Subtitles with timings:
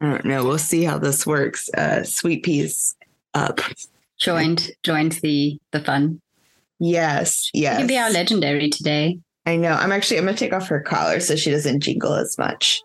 [0.00, 0.44] I don't know.
[0.44, 1.68] We'll see how this works.
[1.76, 2.96] Uh, sweet peas
[3.34, 3.60] up.
[4.18, 6.20] Joined joined the the fun.
[6.78, 7.74] Yes, yes.
[7.74, 9.18] You can be our legendary today.
[9.46, 9.72] I know.
[9.72, 12.82] I'm actually I'm gonna take off her collar so she doesn't jingle as much.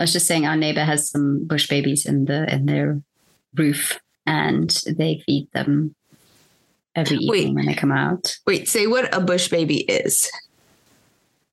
[0.00, 3.02] I was just saying our neighbor has some bush babies in the in their
[3.54, 5.94] roof and they feed them
[6.96, 7.54] every evening Wait.
[7.54, 8.36] when they come out.
[8.46, 10.30] Wait, say what a bush baby is.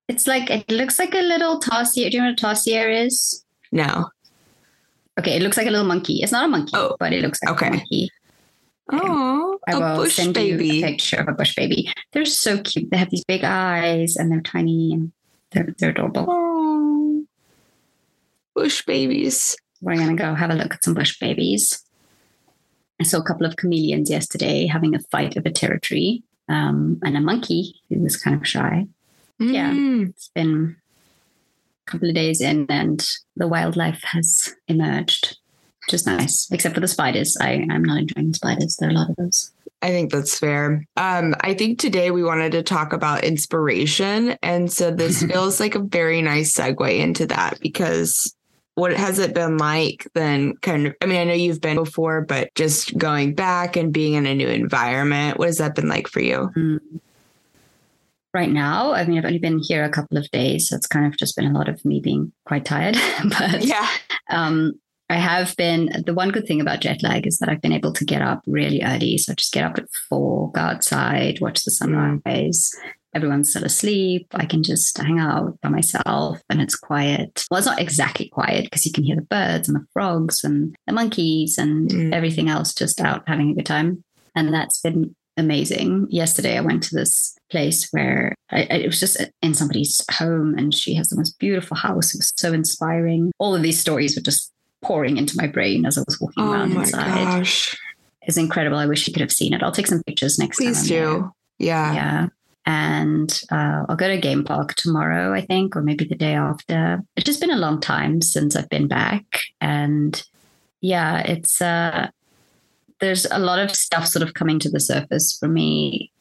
[0.07, 2.09] It's like it looks like a little tarsier.
[2.09, 3.43] Do you know what a tarsier is?
[3.73, 4.09] No.
[5.19, 6.21] Okay, it looks like a little monkey.
[6.23, 7.67] It's not a monkey, Oh, but it looks like okay.
[7.67, 8.09] a monkey.
[8.93, 10.81] Oh, I a will bush send you a baby.
[10.81, 11.91] picture of a bush baby.
[12.13, 12.89] They're so cute.
[12.91, 15.11] They have these big eyes and they're tiny and
[15.51, 16.25] they're they're adorable.
[16.29, 16.46] Oh,
[18.57, 19.55] bush babies.
[19.81, 21.83] We're gonna go have a look at some bush babies.
[22.99, 27.21] I saw a couple of chameleons yesterday having a fight over territory, um, and a
[27.21, 28.87] monkey who was kind of shy.
[29.39, 29.71] Yeah.
[29.71, 30.09] Mm.
[30.09, 30.75] It's been
[31.87, 35.37] a couple of days in, and the wildlife has emerged,
[35.85, 36.49] which is nice.
[36.51, 38.77] Except for the spiders, I I'm not enjoying the spiders.
[38.77, 39.51] There are a lot of those.
[39.83, 40.83] I think that's fair.
[40.95, 44.35] Um, I think today we wanted to talk about inspiration.
[44.41, 48.33] And so this feels like a very nice segue into that because
[48.77, 52.21] what has it been like then kind of I mean, I know you've been before,
[52.21, 56.07] but just going back and being in a new environment, what has that been like
[56.07, 56.51] for you?
[56.55, 56.79] Mm.
[58.35, 61.07] Right now, I mean, I've only been here a couple of days, so it's kind
[61.07, 62.95] of just been a lot of me being quite tired.
[63.39, 63.87] but Yeah.
[64.29, 64.73] um,
[65.09, 66.03] I have been.
[66.05, 68.43] The one good thing about jet lag is that I've been able to get up
[68.45, 69.17] really early.
[69.17, 72.69] So I just get up at four, go outside, watch the sunrise.
[73.17, 74.27] Everyone's still asleep.
[74.35, 77.45] I can just hang out by myself and it's quiet.
[77.49, 80.75] Well, it's not exactly quiet because you can hear the birds and the frogs and
[80.85, 82.13] the monkeys and Mm.
[82.13, 84.03] everything else just out having a good time.
[84.35, 86.07] And that's been amazing.
[86.09, 90.73] Yesterday, I went to this place where I, it was just in somebody's home and
[90.73, 92.13] she has the most beautiful house.
[92.13, 93.31] It was so inspiring.
[93.39, 94.51] All of these stories were just
[94.83, 97.13] pouring into my brain as I was walking Oh around my inside.
[97.15, 97.75] gosh.
[98.23, 98.77] It's incredible.
[98.77, 99.63] I wish you could have seen it.
[99.63, 100.97] I'll take some pictures next Please time.
[101.03, 101.31] I'm do.
[101.59, 101.93] Yeah.
[101.93, 102.27] Yeah.
[102.67, 107.01] And uh, I'll go to Game Park tomorrow, I think, or maybe the day after.
[107.15, 109.23] It's just been a long time since I've been back.
[109.61, 110.21] And
[110.81, 112.09] yeah, it's, uh,
[112.99, 116.11] there's a lot of stuff sort of coming to the surface for me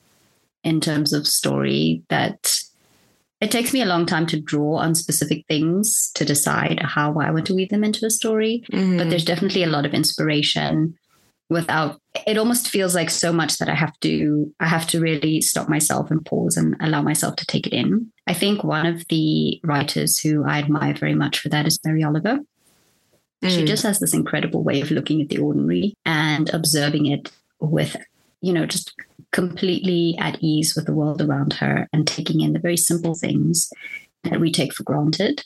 [0.63, 2.57] in terms of story that
[3.41, 7.31] it takes me a long time to draw on specific things to decide how I
[7.33, 8.99] want to weave them into a story Mhm.
[8.99, 10.97] but there's definitely a lot of inspiration
[11.49, 15.41] without it almost feels like so much that i have to i have to really
[15.41, 18.11] stop myself and pause and allow myself to take it in.
[18.27, 22.03] I think one of the writers who i admire very much for that is mary
[22.03, 22.41] oliver.
[23.45, 23.67] She Mm.
[23.67, 27.31] just has this incredible way of looking at the ordinary and observing it
[27.61, 27.97] with
[28.41, 28.93] you know just
[29.33, 33.71] completely at ease with the world around her and taking in the very simple things
[34.25, 35.45] that we take for granted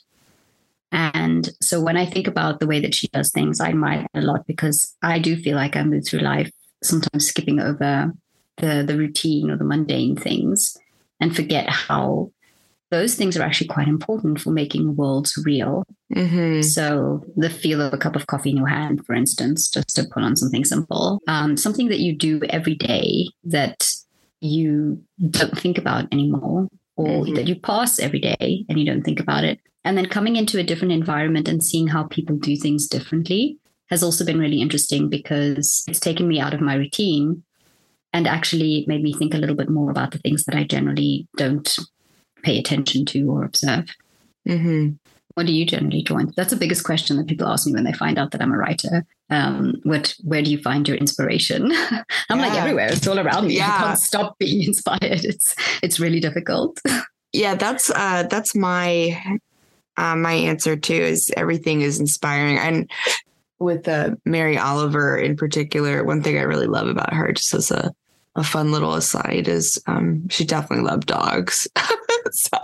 [0.91, 4.19] and so when I think about the way that she does things, I admire it
[4.19, 6.51] a lot because I do feel like I move through life
[6.83, 8.11] sometimes skipping over
[8.57, 10.77] the the routine or the mundane things
[11.19, 12.31] and forget how
[12.89, 15.85] those things are actually quite important for making worlds real.
[16.13, 16.61] Mhm.
[16.63, 20.03] So the feel of a cup of coffee in your hand, for instance, just to
[20.03, 23.89] put on something simple, um, something that you do every day that
[24.41, 26.67] you don't think about anymore,
[27.01, 27.35] or Mhm.
[27.35, 29.59] that you pass every day and you don't think about it.
[29.83, 33.57] And then coming into a different environment and seeing how people do things differently
[33.89, 37.43] has also been really interesting because it's taken me out of my routine
[38.13, 41.27] and actually made me think a little bit more about the things that I generally
[41.37, 41.77] don't
[42.43, 43.85] pay attention to or observe.
[44.47, 44.97] Mhm.
[45.35, 46.31] What do you generally join?
[46.35, 48.57] That's the biggest question that people ask me when they find out that I'm a
[48.57, 49.05] writer.
[49.31, 51.71] Um, what, where do you find your inspiration?
[52.29, 52.89] I'm like everywhere.
[52.91, 53.57] It's all around me.
[53.57, 53.73] Yeah.
[53.73, 55.23] I can't stop being inspired.
[55.23, 56.79] It's it's really difficult.
[57.33, 59.39] Yeah, that's uh that's my
[59.95, 62.57] uh, my answer too is everything is inspiring.
[62.57, 62.91] And
[63.59, 67.71] with uh, Mary Oliver in particular, one thing I really love about her, just as
[67.71, 67.93] a,
[68.35, 71.67] a fun little aside, is um, she definitely loved dogs.
[72.31, 72.57] so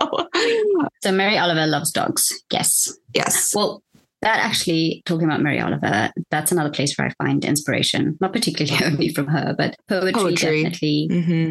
[1.02, 2.32] So Mary Oliver loves dogs.
[2.52, 2.92] Yes.
[3.14, 3.54] yes.
[3.54, 3.82] Well,
[4.22, 8.16] that actually talking about Mary Oliver, that's another place where I find inspiration.
[8.20, 10.62] Not particularly only from her, but poetry, Poetry.
[10.62, 11.08] definitely.
[11.10, 11.50] hmm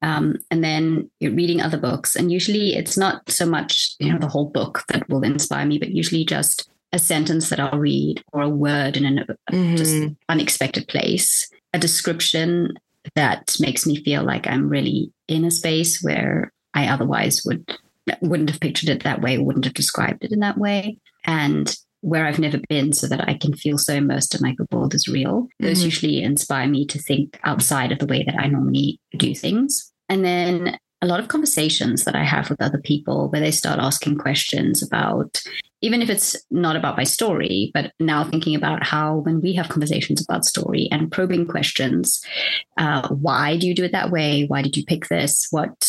[0.00, 4.18] um, and then you're reading other books and usually it's not so much you know
[4.20, 8.22] the whole book that will inspire me but usually just a sentence that i'll read
[8.32, 9.26] or a word in an
[9.76, 10.14] just Mhm.
[10.28, 12.74] unexpected place a description
[13.16, 17.66] that makes me feel like I'm really in a space where I otherwise would
[18.20, 20.98] wouldn't have pictured it that way, wouldn't have described it in that way.
[21.26, 24.66] And where I've never been so that I can feel so immersed in like the
[24.70, 25.48] world is real.
[25.60, 25.84] Those Mhm.
[25.84, 29.92] usually inspire me to think outside of the way that I normally do things.
[30.08, 33.78] And then a lot of conversations that I have with other people where they start
[33.78, 35.40] asking questions about,
[35.80, 39.68] even if it's not about my story, but now thinking about how when we have
[39.68, 42.20] conversations about story and probing questions,
[42.78, 44.44] uh, why do you do it that way?
[44.46, 45.46] Why did you pick this?
[45.50, 45.88] What,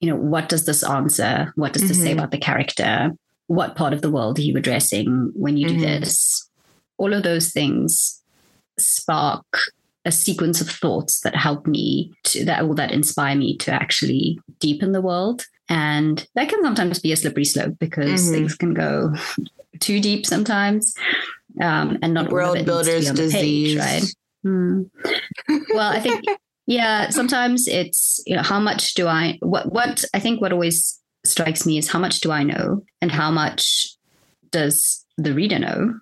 [0.00, 1.52] you know, what does this answer?
[1.54, 2.14] What does this say Mhm.
[2.14, 3.12] about the character?
[3.50, 5.80] What part of the world are you addressing when you do Mhm.
[5.80, 6.48] this?
[6.98, 8.22] All of those things
[8.78, 9.44] spark
[10.04, 14.38] a sequence of thoughts that help me to that or that inspire me to actually
[14.60, 15.46] deepen the world.
[15.68, 18.32] And that can sometimes be a slippery slope because Mhm.
[18.34, 19.12] things can go
[19.80, 20.94] too deep sometimes.
[21.60, 23.74] Um, and not World of it needs to be builder's disease.
[23.74, 24.14] page, right?
[24.44, 24.82] Hmm.
[25.74, 26.24] Well, I think
[26.66, 30.99] yeah, sometimes it's you know how much do I what what I think what always
[31.24, 33.88] strikes me is how much do I know and how much
[34.50, 35.94] does the reader know?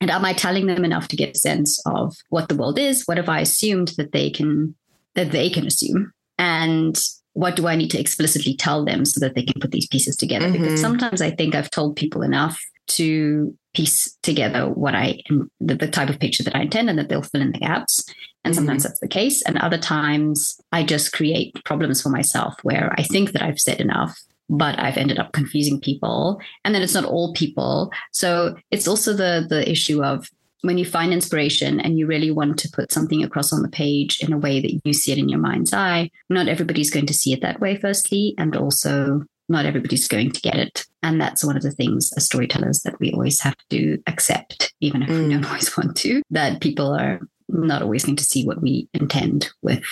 [0.00, 3.04] And am I telling them enough to get a sense of what the world is?
[3.06, 4.74] What have I assumed that they can
[5.14, 6.12] that they can assume?
[6.38, 7.00] And
[7.32, 10.16] what do I need to explicitly tell them so that they can put these pieces
[10.16, 10.48] together?
[10.48, 10.52] Mhm.
[10.52, 15.20] Because sometimes I think I've told people enough to piece together what I
[15.60, 18.04] the, the type of picture that I intend and that they'll fill in the gaps.
[18.44, 18.58] And mm-hmm.
[18.58, 19.42] sometimes that's the case.
[19.42, 23.80] And other times I just create problems for myself where I think that I've said
[23.80, 26.40] enough, but I've ended up confusing people.
[26.64, 27.90] And then it's not all people.
[28.12, 30.28] So it's also the the issue of
[30.64, 34.18] when you find inspiration and you really want to put something across on the page
[34.22, 37.12] in a way that you see it in your mind's eye, not everybody's going to
[37.12, 38.34] see it that way, firstly.
[38.38, 40.84] And also not everybody's going to get it.
[41.02, 45.02] And that's one of the things as storytellers that we always have to accept, even
[45.02, 45.30] if we Mm.
[45.32, 49.50] don't always want to, that people are not always going to see what we intend
[49.62, 49.82] with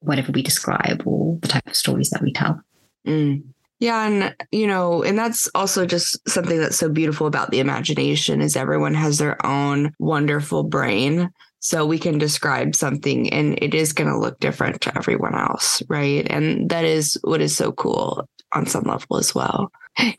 [0.00, 2.60] whatever we describe or the type of stories that we tell.
[3.06, 3.42] Mm.
[3.80, 8.42] Yeah, and you know, and that's also just something that's so beautiful about the imagination
[8.42, 11.30] is everyone has their own wonderful brain.
[11.60, 15.82] So we can describe something and it is going to look different to everyone else,
[15.88, 16.26] right?
[16.30, 19.70] And that is what is so cool on some level as well.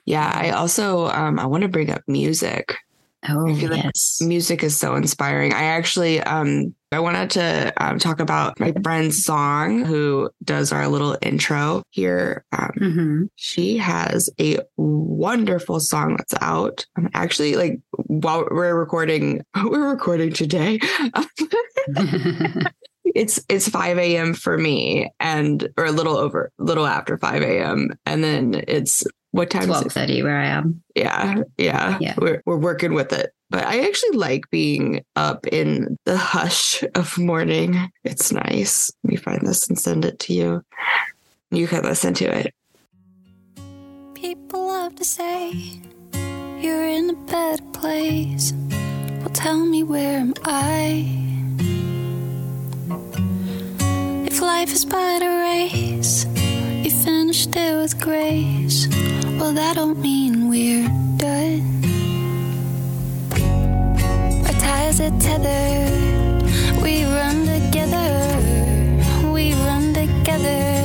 [0.05, 2.75] Yeah, I also um I want to bring up music.
[3.29, 4.19] Oh, feel like yes.
[4.21, 5.53] Music is so inspiring.
[5.53, 10.89] I actually um I wanted to um, talk about my friend Song who does our
[10.89, 12.43] little intro here.
[12.51, 16.85] Um, hmm she has a wonderful song that's out.
[16.97, 20.79] I'm actually like while we're recording, we're recording today.
[23.15, 24.33] it's it's 5 a.m.
[24.33, 27.89] for me and or a little over a little after 5 a.m.
[28.05, 29.91] And then it's what time is Twelve it?
[29.93, 30.83] thirty, where I am.
[30.93, 31.97] Yeah, yeah.
[32.01, 32.15] Yeah.
[32.17, 33.31] We're we're working with it.
[33.49, 37.89] But I actually like being up in the hush of morning.
[38.03, 38.91] It's nice.
[39.03, 40.63] Let me find this and send it to you.
[41.49, 42.53] You can listen to it.
[44.15, 45.51] People love to say
[46.59, 48.53] you're in a better place.
[49.19, 51.30] Well, tell me where am I?
[54.25, 56.25] If life is but a race,
[56.83, 58.87] you finished it with grace.
[59.39, 61.61] Well, that don't mean we're done.
[64.45, 66.43] Our ties are tethered.
[66.81, 68.09] We run together.
[69.31, 70.80] We run together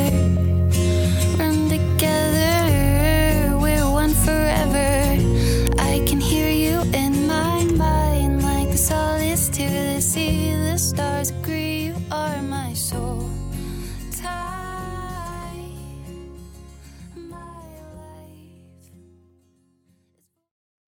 [12.16, 13.28] are my soul.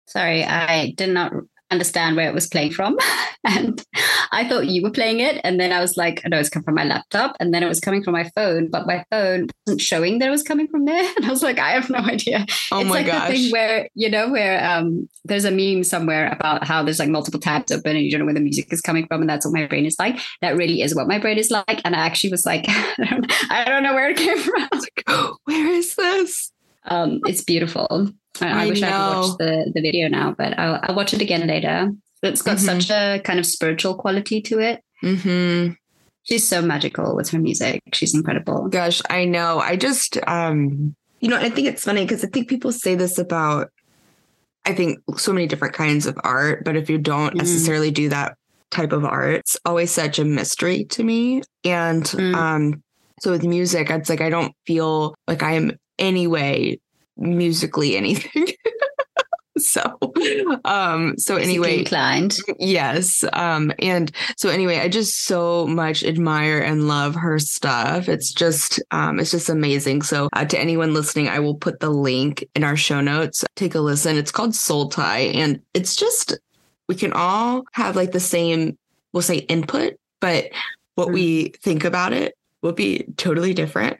[0.06, 1.32] Sorry, I did not
[1.72, 2.96] understand where it was playing from.
[3.44, 3.84] and
[4.30, 5.40] I thought you were playing it.
[5.42, 7.36] And then I was like, oh, no, it's coming from my laptop.
[7.40, 10.30] And then it was coming from my phone, but my phone wasn't showing that it
[10.30, 11.10] was coming from there.
[11.16, 12.46] And I was like, I have no idea.
[12.70, 13.28] Oh it's my like gosh.
[13.28, 17.08] the thing where, you know, where um, there's a meme somewhere about how there's like
[17.08, 19.20] multiple tabs open and you don't know where the music is coming from.
[19.20, 20.18] And that's what my brain is like.
[20.40, 21.80] That really is what my brain is like.
[21.84, 24.68] And I actually was like, I don't, I don't know where it came from.
[25.44, 26.52] Where is this?
[26.84, 28.10] Um, it's beautiful.
[28.40, 31.20] I, I wish I could watch the, the video now, but I'll, I'll watch it
[31.20, 31.90] again later.
[32.22, 32.60] It's got Mhm.
[32.60, 34.80] such a kind of spiritual quality to it.
[35.02, 35.72] Mm-hmm.
[36.24, 37.80] She's so magical with her music.
[37.92, 38.68] She's incredible.
[38.68, 39.58] Gosh, I know.
[39.58, 43.18] I just, um, you know, I think it's funny because I think people say this
[43.18, 43.70] about,
[44.64, 47.38] I think so many different kinds of art, but if you don't Mhm.
[47.38, 48.36] necessarily do that
[48.70, 51.42] type of art, it's always such a mystery to me.
[51.64, 52.34] And Mm.
[52.36, 52.82] um,
[53.20, 55.72] so with music, it's like I don't feel like I am
[56.02, 56.78] any way
[57.16, 58.48] musically anything.
[59.58, 59.98] so
[60.64, 62.38] um so anyway inclined.
[62.58, 68.08] yes um and so anyway i just so much admire and love her stuff.
[68.08, 70.02] It's just um it's just amazing.
[70.02, 73.44] So uh, to anyone listening i will put the link in our show notes.
[73.56, 74.16] Take a listen.
[74.16, 76.38] It's called soul tie and it's just
[76.88, 78.76] we can all have like the same
[79.12, 80.46] we'll say input but
[80.94, 83.98] what we think about it will be totally different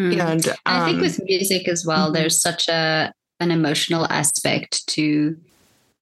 [0.00, 0.18] Mm.
[0.18, 2.14] and um, I think with music as well, mhm.
[2.14, 5.36] there's such a an emotional aspect to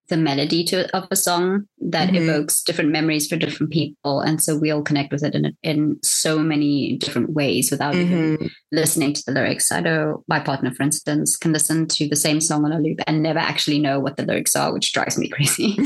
[0.09, 2.23] the melody to of a song that Mhm.
[2.23, 5.99] evokes different memories for different people, and so we all connect with it in in
[6.03, 8.51] so many different ways without even mhm.
[8.73, 9.73] listening to the lyrics.
[9.73, 13.01] I know my partner, for instance, can listen to the same song on a loop
[13.07, 15.79] and never actually know what the lyrics are, which drives me crazy.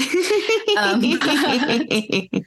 [0.78, 1.00] Um,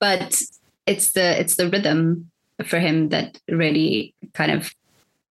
[0.00, 0.42] but
[0.86, 2.30] it's the it's the rhythm
[2.64, 4.72] for him that really kind of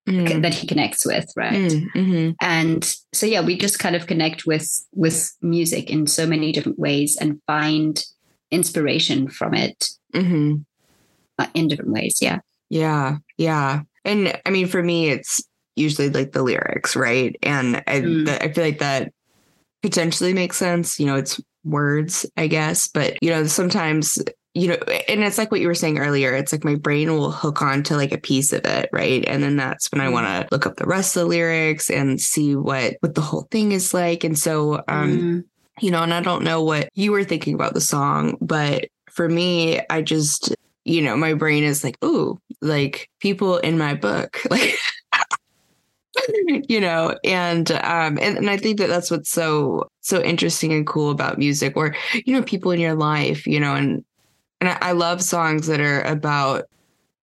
[0.05, 1.53] Mm, that he connects with, right?
[1.53, 2.35] mm, mhm.
[2.41, 6.77] and so yeah we just kind of connect with with music in so many different
[6.77, 8.03] ways and find
[8.51, 10.65] inspiration from it Mhm.
[11.39, 12.39] uh, in different ways yeah
[12.69, 13.83] Yeah, yeah.
[14.03, 15.41] And I mean, for me, it's
[15.77, 17.33] usually like the lyrics, right?
[17.41, 18.25] And I, Mm.
[18.25, 19.13] that- I feel like that
[19.81, 20.99] potentially makes sense.
[20.99, 24.17] You know, it's words, I guess, but you know, sometimes,
[24.55, 24.75] you know,
[25.07, 26.33] and it's like what you were saying earlier.
[26.36, 29.24] It's like my brain will hook on to like a piece of it, right?
[29.27, 30.13] And then that's when I Mm.
[30.13, 33.48] want to look up the rest of the lyrics and see what what the whole
[33.50, 34.24] thing is like.
[34.24, 35.43] And so, um, Mm.
[35.81, 39.27] you know, and I don't know what you were thinking about the song, but for
[39.27, 40.53] me, I just,
[40.86, 44.75] you know, my brain is like, ooh, like people in my book, like,
[46.69, 50.86] you know, and um, and, and I think that that's what's so so interesting and
[50.86, 51.95] cool about music, or
[52.25, 54.03] you know, people in your life, you know, and
[54.67, 56.65] and I, love songs that are about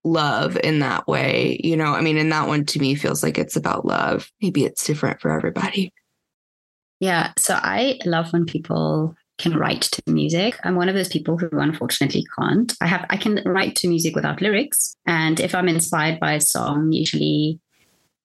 [0.05, 1.95] love in that way, you know.
[1.95, 4.31] I mean, and that one to me feels like it's about love.
[4.43, 5.93] Maybe it's different for everybody.
[7.01, 11.39] yeah so i love when people can write to music i'm one of those people
[11.39, 15.69] who unfortunately can't i have i can write to music without lyrics and if i'm
[15.69, 17.59] inspired by a song usually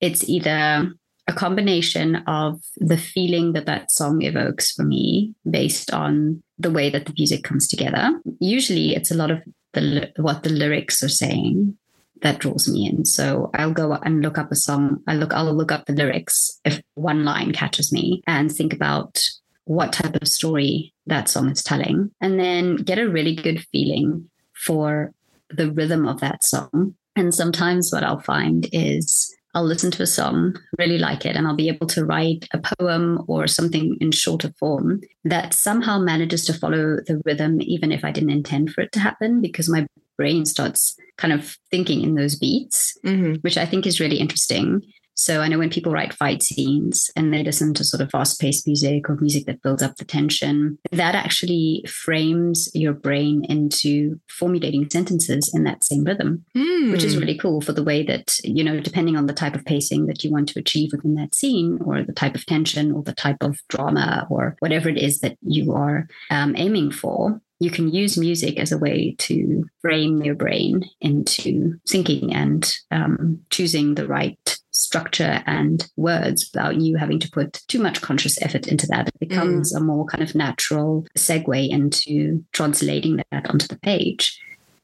[0.02, 0.92] it's either
[1.28, 6.90] a combination of the feeling that that song evokes for me based on the way
[6.90, 8.20] that the music comes together.
[8.40, 9.42] Usually it's a lot of
[9.74, 11.78] the what the lyrics are saying
[12.22, 13.06] that draws me in.
[13.06, 15.02] So I'll go and look up a song.
[15.08, 19.22] I look I'll look up the lyrics if one line catches me and think about
[19.66, 24.30] what type of story that song is telling and then get a really good feeling
[24.54, 25.12] for
[25.50, 26.96] the rhythm of that song.
[27.16, 31.48] And sometimes what I'll find is I'll listen to a song, really like it, and
[31.48, 36.46] I'll be able to write a poem or something in shorter form that somehow manages
[36.46, 39.88] to follow the rhythm, even if I didn't intend for it to happen, because my
[40.18, 43.42] brain starts kind of thinking in those beats, Mhm.
[43.44, 44.82] which I think is really interesting.
[45.16, 48.40] So I know when people write fight scenes and they listen to sort of fast
[48.40, 54.20] paced music or music that builds up the tension, that actually frames your brain into
[54.30, 56.44] formulating sentences in that same rhythm
[56.92, 57.22] which is Hmm.
[57.22, 60.24] really cool for the way that you know depending on the type of pacing that
[60.24, 63.38] you want to achieve within that scene or the type of tension or the type
[63.42, 68.18] of drama or whatever it is that you are um, aiming for you can use
[68.18, 74.58] music as a way to frame your brain into thinking and um, choosing the right
[74.76, 79.08] structure and words without you having to put too much conscious effort into that.
[79.08, 84.38] It becomes a more kind of natural segue into translating that onto the page.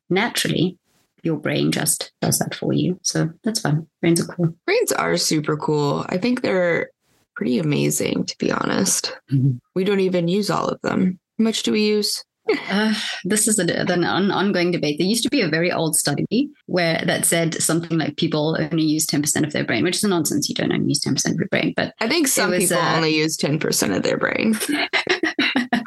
[0.10, 0.77] Naturally,
[1.24, 3.00] your brain just does that for you.
[3.03, 3.88] So that's fun.
[4.00, 4.55] Brains are cool.
[4.65, 6.05] Brains are super cool.
[6.07, 6.89] I think they're
[7.36, 9.13] pretty amazing, to be honest.
[9.31, 9.60] Mhm.
[9.75, 11.19] We don't even use all of them.
[11.38, 12.24] How much do we use?
[12.70, 12.93] Uh,
[13.24, 14.98] this is a, an on, ongoing debate.
[14.98, 18.84] There used to be a very old study where that said something like people only
[18.84, 20.50] use 10% of their brain, which is nonsense.
[20.50, 22.96] You don't only use 10% of your brain, but I think some was, people uh,
[22.96, 24.55] only use 10% of their brain.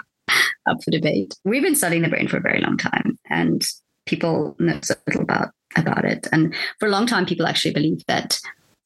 [0.66, 1.34] up for debate.
[1.44, 3.62] We've been studying the brain for a very long time, and
[4.06, 6.26] people know so little about about it.
[6.32, 8.38] And for a long time, people actually believed that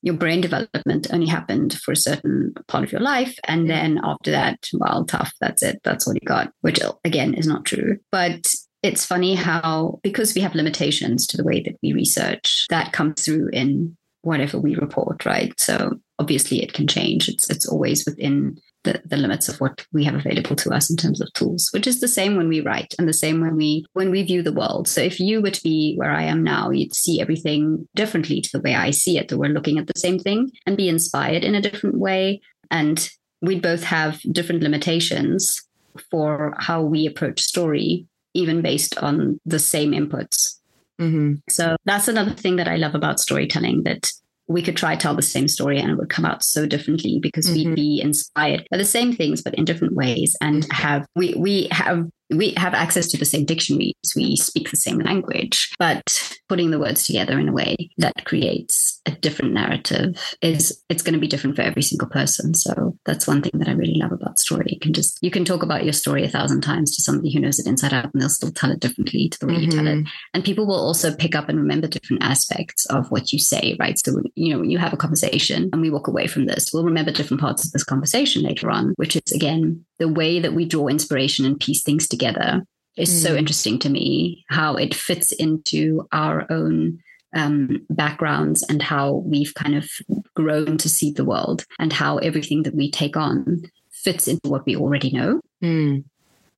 [0.02, 4.30] your brain development only happened for a certain part of your life, and then after
[4.30, 5.32] that, well, tough.
[5.40, 5.80] That's it.
[5.84, 6.52] That's all you got.
[6.60, 8.46] Which again is not true, but.
[8.80, 13.24] It's funny how, because we have limitations to the way that we research, that comes
[13.24, 15.52] through in whatever we report, right?
[15.58, 17.28] So obviously it can change.
[17.28, 20.96] It's it's always within the, the limits of what we have available to us in
[20.96, 23.84] terms of tools, which is the same when we write and the same when we
[23.92, 24.88] when we view the world.
[24.88, 28.50] So if you were to be where I am now, you'd see everything differently to
[28.52, 29.28] the way I see it.
[29.28, 32.40] That we're looking at the same thing and be inspired in a different way.
[32.70, 33.08] And
[33.40, 35.62] we'd both have different limitations
[36.10, 40.58] for how we approach story, even based on the same inputs.
[40.98, 44.10] hmm So that's another thing that I love about storytelling that
[44.48, 47.46] we could try tell the same story and it would come out so differently because
[47.48, 47.54] Mhm.
[47.54, 51.68] we'd be inspired by the same things but in different ways and have we we
[51.70, 53.94] have we have access to the same dictionaries.
[54.14, 59.00] We speak the same language but putting the words together in a way that creates
[59.06, 62.54] a different narrative is it's going to be different for every single person.
[62.54, 64.66] So that's one thing that i really love about story.
[64.68, 67.40] You can just you can talk about your story a thousand times to somebody who
[67.40, 69.86] knows it inside out and they'll still tell it differently to the way you tell
[69.86, 69.96] it.
[69.98, 70.06] Mhm.
[70.34, 73.98] and people will also pick up and remember different aspects of what you say right?
[73.98, 76.84] So you know when you have a conversation and we walk away from this we'll
[76.84, 80.64] remember different parts of this conversation later on which is again the way that we
[80.64, 82.62] draw inspiration and piece things together
[82.96, 83.38] is so Mm.
[83.38, 86.98] interesting to me how it fits into our own
[87.34, 89.88] um, backgrounds and how we've kind of
[90.34, 94.64] grown to see the world and how everything that we take on fits into what
[94.66, 96.04] we already know Mm.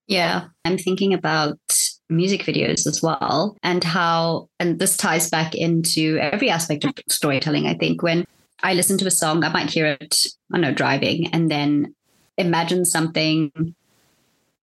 [0.07, 0.45] yeah.
[0.65, 1.59] I'm thinking about
[2.09, 7.67] music videos as well and how, and this ties back into every aspect of storytelling.
[7.67, 8.25] I think when
[8.63, 11.95] I listen to a song, I might hear it, I don't know, driving and then
[12.41, 13.75] imagine something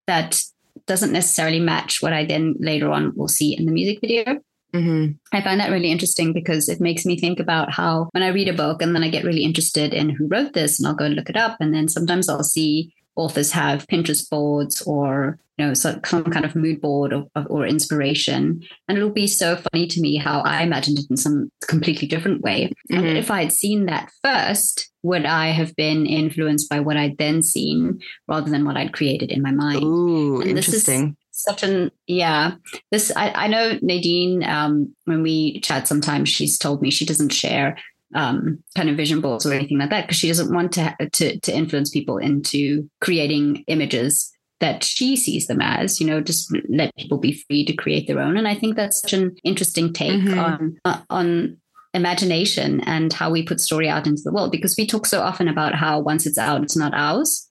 [0.08, 0.40] that
[0.86, 4.40] doesn't necessarily match what I then later on will see in the music video.
[4.74, 5.18] Mhm.
[5.32, 8.50] I find that really interesting because it makes me think about how when I read
[8.50, 11.06] a book and then I get really interested in who wrote this and I'll go
[11.06, 11.58] and look it up.
[11.60, 16.46] And then sometimes I'll see authors have Pinterest boards or you know some, some kind
[16.46, 18.62] of mood board or, or inspiration.
[18.88, 22.42] And it'll be so funny to me how I imagined it in some completely different
[22.42, 22.72] way.
[22.92, 23.16] And Mhm.
[23.18, 27.42] if I had seen that first, would I have been influenced by what I'd then
[27.42, 29.84] seen rather than what I'd created in my mind?
[29.84, 31.18] Ooh, And this is- interesting.
[31.32, 32.54] such an yeah
[32.92, 37.32] this i, I know nadine um, when we chat sometimes she's told me she doesn't
[37.32, 37.78] share
[38.16, 41.40] um, kind of vision boards or anything like that because she doesn't want to, to
[41.40, 46.96] to influence people into creating images that she sees them as you know just let
[46.96, 50.22] people be free to create their own and i think that's such an interesting take
[50.22, 50.38] Mhm.
[50.42, 51.58] on uh, on
[51.94, 55.48] imagination and how we put story out into the world because we talk so often
[55.50, 57.50] about how once it's out it's not ours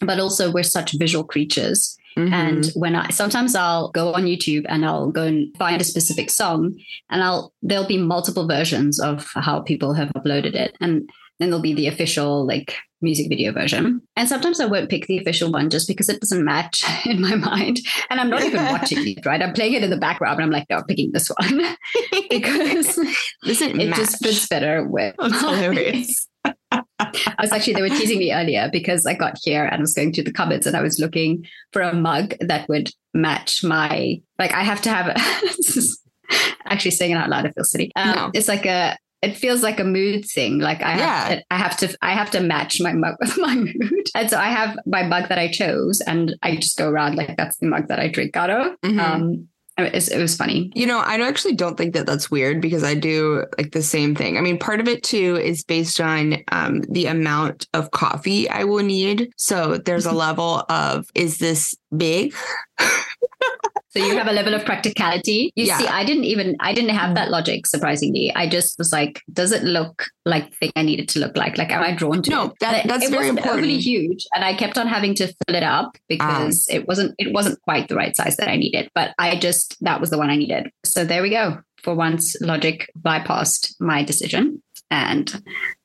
[0.00, 2.32] but also we're such visual creatures Mhm.
[2.32, 6.30] and when I sometimes I'll go on YouTube and I'll go and find a specific
[6.30, 6.74] song
[7.10, 10.76] and I'll there'll be multiple versions of how people have uploaded it.
[10.80, 14.00] And then there'll be the official like music video version.
[14.16, 17.36] And sometimes I won't pick the official one just because it doesn't match in my
[17.36, 17.78] mind.
[18.10, 19.40] And I'm not even watching it, right?
[19.40, 21.62] I'm playing it in the background and I'm like, no, I'm picking this one
[22.30, 22.98] because
[23.44, 23.96] Doesn't it match.
[23.98, 26.26] just fits better with That's hilarious.
[26.72, 29.94] I was actually, they were teasing me earlier because I got here and I was
[29.94, 34.20] going through the cupboards and I was looking for a mug that would match my,
[34.38, 35.16] like, I have to have, a,
[36.66, 37.92] actually saying it out loud, it feels silly.
[37.96, 38.30] Um, No.
[38.34, 40.58] It's like a, it feels like a mood thing.
[40.58, 43.54] Like I have, to, I have to, I have to match my mug with my
[43.54, 44.06] mood.
[44.14, 47.36] And so I have my mug that I chose and I just go around like
[47.36, 48.80] that's the mug that I drink out of.
[48.84, 49.00] Mhm.
[49.00, 50.72] Um, it was, it was funny.
[50.74, 54.14] You know, I actually don't think that that's weird because I do like the same
[54.14, 54.36] thing.
[54.36, 58.64] I mean, part of it too is based on um, the amount of coffee I
[58.64, 59.30] will need.
[59.36, 62.34] So there's a level of is this big?
[63.90, 65.50] So you have a level of practicality.
[65.56, 65.78] You Yeah.
[65.78, 68.32] see, I didn't even I didn't have that logic, surprisingly.
[68.34, 71.36] I just was like, does it look like the thing I need it to look
[71.36, 71.56] like?
[71.56, 72.52] Like am I drawn to No, it?
[72.60, 74.26] that- that's it very wasn't overly huge.
[74.34, 76.76] And I kept on having to fill it up because Um.
[76.76, 78.90] it wasn't it wasn't quite the right size that I needed.
[78.94, 80.70] But I just that was the one I needed.
[80.84, 81.58] So there we go.
[81.82, 84.62] For once, logic bypassed my decision.
[84.90, 85.42] And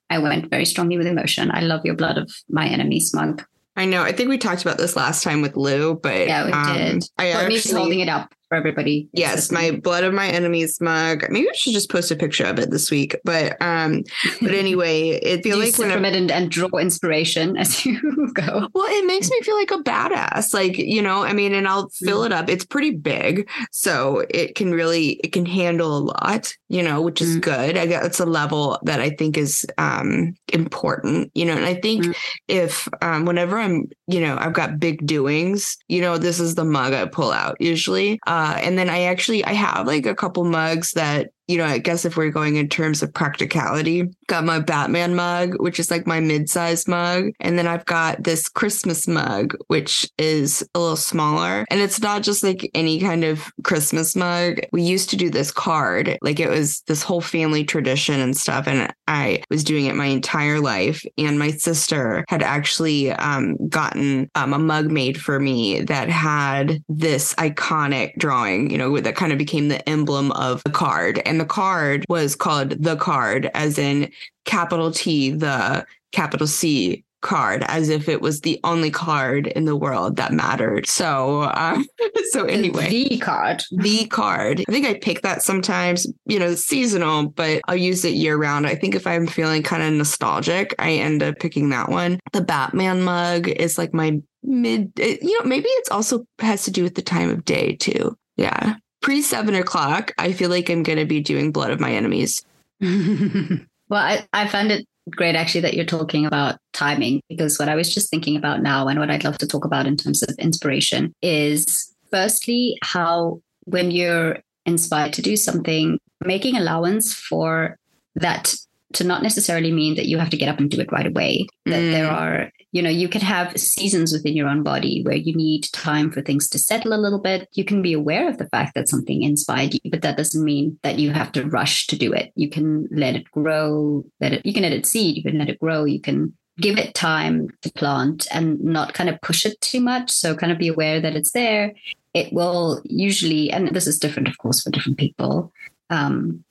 [0.09, 1.51] I went very strongly with emotion.
[1.51, 3.43] I love your blood of my enemy smug.
[3.75, 4.03] I know.
[4.03, 7.09] I think we talked about this last time with Lou, but Yeah, we um, did.
[7.17, 9.09] I me actually, holding it up for everybody.
[9.13, 11.25] Yes, my blood of my enemies mug.
[11.29, 13.15] Maybe I should just post a picture of it this week.
[13.23, 14.03] But um,
[14.41, 17.99] but anyway, it Do feel like when from it and, and draw inspiration as you
[18.33, 18.67] go.
[18.73, 20.53] well, it makes me feel like a badass.
[20.53, 22.49] Like, you know, I mean, and I'll fill it up.
[22.49, 23.49] It's pretty big.
[23.71, 27.41] So it can really it can handle a lot, you know, which is Mm.
[27.41, 27.77] good.
[27.77, 31.73] I guess it's a level that I think is um important, you know, and I
[31.75, 32.15] think Mm.
[32.47, 36.65] if um whenever I'm, you know, I've got big doings, you know, this is the
[36.65, 38.19] mug I pull out usually.
[38.43, 41.77] Uh and then I actually I have like a couple mugs that you know, I
[41.77, 46.07] guess if we're going in terms of practicality, got my Batman mug, which is like
[46.07, 51.65] my mid-sized mug, and then I've got this Christmas mug, which is a little smaller,
[51.69, 54.61] and it's not just like any kind of Christmas mug.
[54.71, 58.67] We used to do this card, like it was this whole family tradition and stuff,
[58.67, 61.03] and I was doing it my entire life.
[61.17, 66.81] And my sister had actually um, gotten um, a mug made for me that had
[66.87, 71.21] this iconic drawing, you know, that kind of became the emblem of the card.
[71.37, 74.11] The card was called the card, as in
[74.45, 79.75] capital T, the capital C card as if it was the only card in the
[79.75, 80.85] world that mattered.
[80.85, 81.87] So, um,
[82.31, 83.63] so anyway, the card.
[83.71, 84.63] the card.
[84.67, 88.67] I think I pick that sometimes, you know, seasonal, but I'll use it year round.
[88.67, 92.19] I think if I'm feeling kind of nostalgic, I end up picking that one.
[92.33, 96.83] The Batman mug is like my mid, you know, maybe it's also has to do
[96.83, 98.15] with the time of day too.
[98.35, 98.75] Yeah.
[99.03, 102.43] Pre seven o'clock, I feel like I'm going to be doing Blood of My Enemies.
[102.81, 107.75] well, I, I found it great actually that you're talking about timing because what I
[107.75, 110.33] was just thinking about now and what I'd love to talk about in terms of
[110.39, 117.75] inspiration is firstly how when you're inspired to do something, making allowance for
[118.15, 118.53] that
[118.93, 121.47] to not necessarily mean that you have to get up and do it right away.
[121.65, 121.91] That Mm.
[121.91, 125.63] there are, you know, you can have seasons within your own body where you need
[125.71, 127.47] time for things to settle a little bit.
[127.53, 130.79] You can be aware of the fact that something inspired you, but that doesn't mean
[130.83, 132.31] that you have to rush to do it.
[132.35, 135.49] You can let it grow, let it you can let it seed, you can let
[135.49, 139.59] it grow, you can give it time to plant and not kind of push it
[139.61, 140.11] too much.
[140.11, 141.73] So kind of be aware that it's there.
[142.13, 145.51] It will usually, and this is different, of course, for different people,
[145.89, 146.43] um,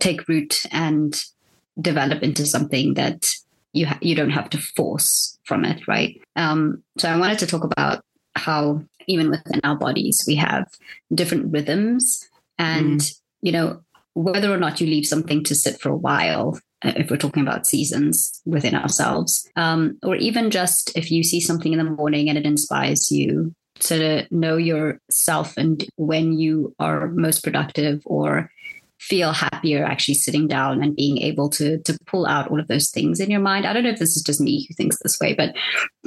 [0.00, 1.18] take root and
[1.80, 3.26] develop into something that
[3.72, 6.20] you ha- you don't have to force from it, right?
[6.36, 8.02] Um, so I wanted to talk about
[8.34, 10.66] how even within our bodies we have
[11.14, 13.00] different rhythms, and
[13.42, 13.80] you know
[14.14, 16.58] whether or not you leave something to sit for a while.
[16.84, 21.40] uh, If we're talking about seasons within ourselves, um, or even just if you see
[21.40, 27.08] something in the morning and it inspires you to know yourself and when you are
[27.08, 28.50] most productive or
[28.98, 32.90] feel happier actually sitting down and being able to to pull out all of those
[32.90, 33.66] things in your mind.
[33.66, 35.54] I don't know if this is just me who thinks this way, but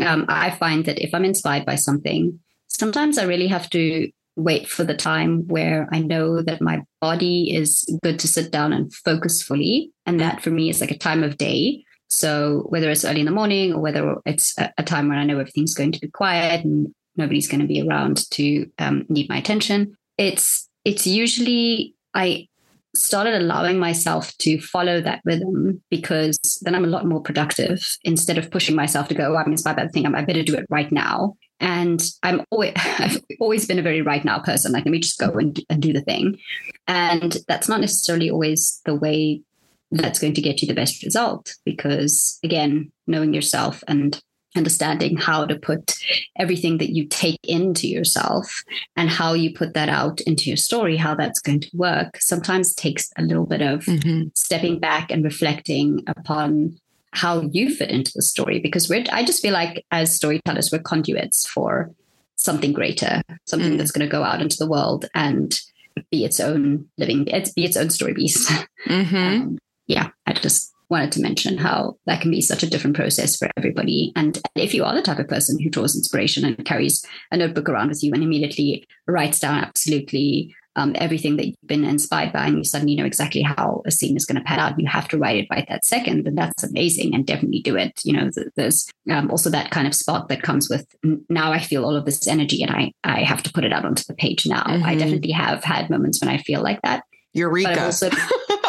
[0.05, 4.67] um, I find that if I'm inspired by something, sometimes I really have to wait
[4.67, 8.93] for the time where I know that my body is good to sit down and
[8.93, 11.83] focus fully, and that for me is like a time of day.
[12.09, 15.39] So whether it's early in the morning or whether it's a, time when I know
[15.39, 19.37] everything's going to be quiet and nobody's going to be around to um, need my
[19.37, 22.47] attention, it's it's usually I
[22.95, 28.37] started allowing myself to follow that rhythm because then I'm a lot more productive instead
[28.37, 30.65] of pushing myself to go, oh, I'm inspired by the thing, I better do it
[30.69, 31.35] right now.
[31.59, 34.71] And I'm always, I've always been a very right now person.
[34.71, 36.37] Like, let me just go and, and do the thing.
[36.87, 39.41] And that's not necessarily always the way
[39.91, 44.21] that's going to get you the best result because, again, knowing yourself and
[44.55, 45.93] understanding how to put
[46.37, 48.63] everything that you take into yourself
[48.95, 52.73] and how you put that out into your story, how that's going to work, sometimes
[52.75, 54.29] takes a little bit of Mm-hmm.
[54.35, 56.77] stepping back and reflecting upon
[57.13, 58.59] how you fit into the story.
[58.59, 61.91] Because we're, I just feel like as storytellers, we're conduits for
[62.35, 63.77] something greater, something Mm.
[63.77, 65.59] that's going to go out into the world and
[66.09, 68.49] be its own living, it's be its own story beast.
[68.87, 69.15] Mm-hmm.
[69.15, 73.35] Um, yeah, I just wanted to mention how that can be such a different process
[73.37, 74.11] for everybody.
[74.15, 77.69] And if you are the type of person who draws inspiration and carries a notebook
[77.69, 82.45] around with you and immediately writes down absolutely um, everything that you've been inspired by,
[82.47, 85.05] and you suddenly know exactly how a scene is going to pan out, you have
[85.09, 87.99] to write it right that second, then that's amazing and definitely do it.
[88.05, 91.51] You know, th- there's um, also that kind of spot that comes with "N- now
[91.51, 94.03] I feel all of this energy and I, I have to put it out onto
[94.07, 94.63] the page now.
[94.65, 94.99] I Mhm.
[94.99, 97.03] definitely have had moments when I feel like that.
[97.33, 97.85] But Eureka.
[97.85, 98.09] also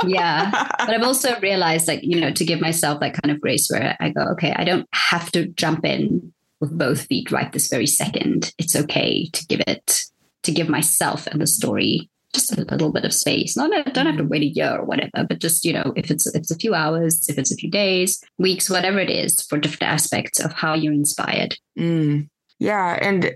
[0.07, 3.69] yeah but i've also realized like you know to give myself that kind of grace
[3.71, 7.69] where i go okay i don't have to jump in with both feet right this
[7.69, 10.03] very second it's okay to give it
[10.43, 14.07] to give myself and the story just a little bit of space not I don't
[14.07, 16.51] have to wait a year or whatever but just you know if it's if it's
[16.51, 20.41] a few hours if it's a few days weeks whatever it is for different aspects
[20.41, 22.29] of how you're inspired Mm.
[22.59, 22.99] Yeah.
[23.03, 23.35] And,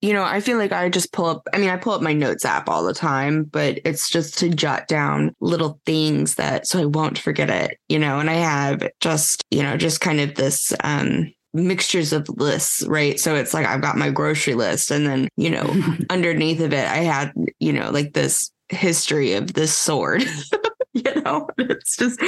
[0.00, 2.12] you know, I feel like I just pull up, I mean, I pull up my
[2.12, 6.80] notes app all the time, but it's just to jot down little things that so
[6.80, 10.34] I won't forget it, you know, and I have just, you know, just kind of
[10.34, 13.18] this, um, mixtures of lists right?
[13.18, 15.74] So it's like i've got my grocery list and then you know
[16.10, 20.22] underneath of it i had you know like this history of this sword
[20.92, 21.48] you know?
[21.56, 22.20] It's just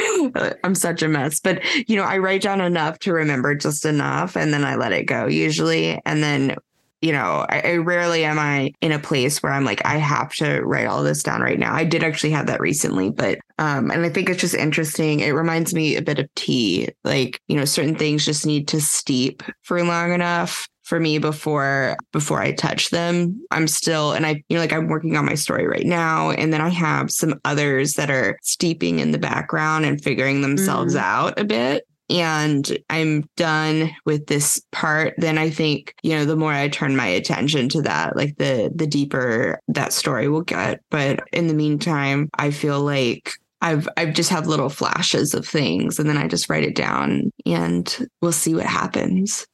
[0.65, 4.35] i'm such a mess but you know i write down enough to remember just enough
[4.35, 6.01] and then i let it go usually.
[6.07, 6.57] And then
[7.01, 10.33] you know I, I rarely am i in a place where i'm like i have
[10.35, 11.75] to write all this down right now.
[11.75, 15.21] I did actually have that recently but um and i think it's just interesting.
[15.21, 16.89] It reminds me a bit of tea.
[17.05, 21.97] Like you know certain things just need to steep for long enough for me before
[22.13, 23.45] before I touch them.
[23.51, 26.53] I'm still and I you know like I'm working on my story right now and
[26.53, 31.39] then I have some others that are steeping in the background and figuring themselves out
[31.39, 36.53] a bit and I'm done with this part then I think you know the more
[36.53, 41.21] I turn my attention to that like the the deeper that story will get but
[41.33, 46.09] in the meantime I feel like I've I've just had little flashes of things and
[46.09, 49.47] then I just write it down and we'll see what happens.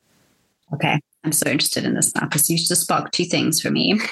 [0.72, 1.00] Okay.
[1.24, 4.00] I'm so interested in this now because you just sparked two things for me.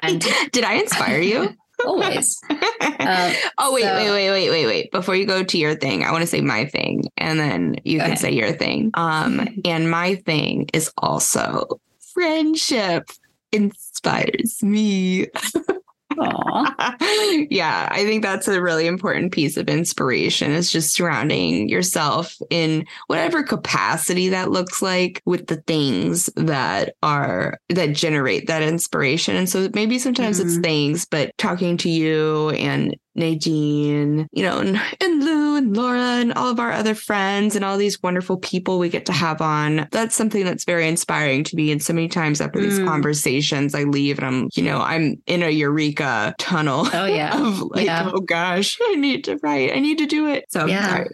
[0.00, 1.54] And Did I inspire you?
[1.84, 2.40] Always.
[2.80, 4.90] Uh, oh wait, so- wait, wait, wait, wait, wait.
[4.90, 7.98] Before you go to your thing, I want to say my thing and then you
[7.98, 8.18] can ahead.
[8.18, 8.90] say your thing.
[8.94, 11.80] Um and my thing is also
[12.14, 13.10] friendship
[13.52, 15.26] inspires me.
[17.50, 22.86] yeah, I think that's a really important piece of inspiration is just surrounding yourself in
[23.06, 29.36] whatever capacity that looks like with the things that are that generate that inspiration.
[29.36, 30.62] And so maybe sometimes it's Mhm.
[30.62, 36.32] things, but talking to you and Nadine, you know, and, and Lou and Laura and
[36.34, 39.86] all of our other friends and all these wonderful people we get to have on.
[39.90, 41.70] That's something that's very inspiring to me.
[41.70, 42.86] And so many times after these Mm.
[42.86, 47.40] conversations, I leave and I'm, you know, I'm in a eureka tunnel Oh, yeah.
[47.46, 48.10] of like, Yeah.
[48.12, 49.72] oh gosh, I need to write.
[49.72, 50.44] I need to do it.
[50.50, 51.04] So Yeah.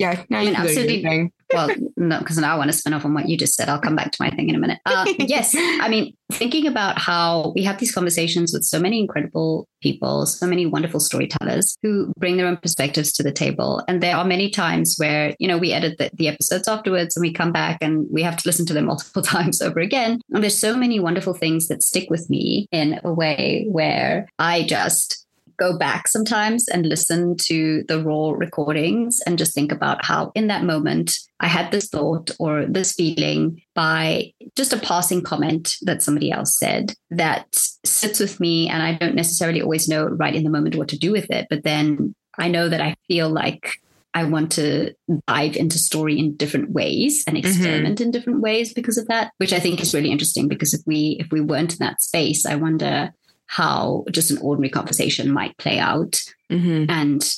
[0.00, 0.24] Yeah.
[0.30, 1.02] Now I mean, can go to absolutely.
[1.02, 1.32] thing.
[1.52, 3.68] well, no, because now I want to spin off on what you just said.
[3.68, 4.78] I'll come back to my thing in a minute.
[4.86, 9.68] Uh, yes, I mean, thinking about how we have these conversations with so many incredible
[9.82, 13.82] people, so many wonderful storytellers who bring their own perspectives to the table.
[13.88, 17.22] And there are many times where, you know, we edit the, the episodes afterwards and
[17.22, 20.22] we come back and we have to listen to them multiple times over again.
[20.30, 24.62] And there's so many wonderful things that stick with me in a way where I
[24.62, 25.26] just
[25.60, 30.46] go back sometimes and listen to the raw recordings and just think about how in
[30.46, 36.02] that moment I had this thought or this feeling by just a passing comment that
[36.02, 37.46] somebody else said that
[37.84, 40.98] sits with me and I don't necessarily always know right in the moment what to
[40.98, 43.74] do with it but then I know that I feel like
[44.12, 44.92] I want to
[45.28, 47.46] dive into story in different ways and mm-hmm.
[47.46, 50.48] experiment in different ways because of that, which I think is really interesting.
[50.48, 53.12] Because if we if we weren't in that space, I wonder
[53.50, 56.22] how just an ordinary conversation might play out.
[56.52, 56.88] Mhm.
[56.88, 57.28] And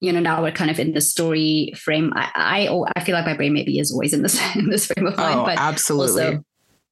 [0.00, 2.12] you know, now we're kind of in the story frame.
[2.16, 4.86] I I, oh, I feel like my brain maybe is always in this in this
[4.86, 6.24] frame of mind, Oh, but absolutely.
[6.24, 6.44] also,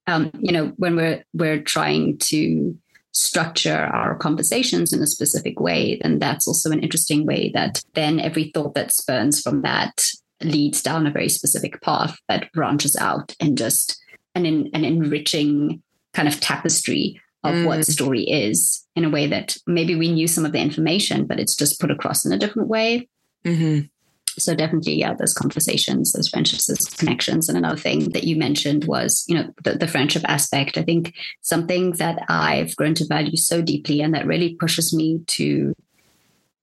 [0.07, 2.79] um, you know, when we're we're trying to
[3.11, 8.21] structure our conversations in a specific way, then that's also an interesting way that then
[8.21, 10.07] every thought that spurns from that
[10.43, 13.99] leads down a very specific path that branches out and just
[14.37, 15.83] an an enriching
[16.15, 17.85] kind of tapestry of what Mm.
[17.93, 21.57] story is in a way that maybe we knew some of the information, but it's
[21.57, 23.09] just put across in a different way
[23.45, 23.89] Mhm.
[24.39, 28.85] so definitely yeah those conversations those friendships those connections and another thing that you mentioned
[28.85, 33.37] was you know the, the friendship aspect i think something that i've grown to value
[33.37, 35.75] so deeply and that really pushes me to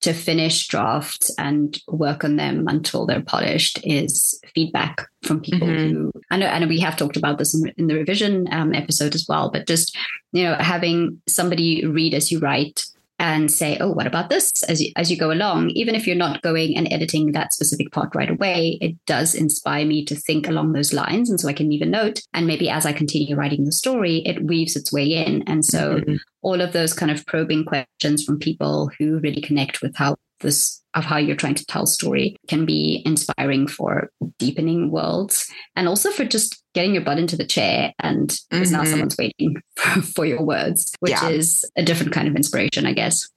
[0.01, 5.91] to finish drafts and work on them until they're polished is feedback from people Mhm.
[5.91, 9.13] who I know, know we have talked about this in, in the revision um, episode
[9.15, 9.95] as well, but just,
[10.31, 12.85] you know, having somebody read as you write
[13.19, 16.15] and say, oh, what about this as you, as you go along, even if you're
[16.15, 20.47] not going and editing that specific part right away, it does inspire me to think
[20.47, 21.29] along those lines.
[21.29, 22.21] And so I can leave a note.
[22.33, 25.43] And maybe as I continue writing the story, it weaves its way in.
[25.43, 26.19] And so Mhm.
[26.41, 30.81] all of those kind of probing questions from people who really connect with how this
[30.95, 36.09] of how you're trying to tell story can be inspiring for deepening worlds and also
[36.09, 39.61] for just getting your butt into the chair and because now someone's waiting
[40.15, 41.29] for, your words which Yeah.
[41.29, 43.27] is a different kind of inspiration i guess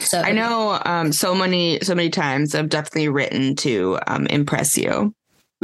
[0.00, 4.76] so I know um, so many, so many times I've definitely written to um, impress
[4.76, 5.14] you.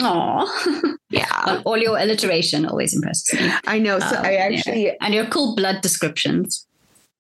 [0.01, 1.61] Oh Yeah.
[1.67, 3.99] all your alliteration always impresses me I know.
[3.99, 4.45] So Um, I yeah.
[4.45, 6.67] actually, and your cool blood descriptions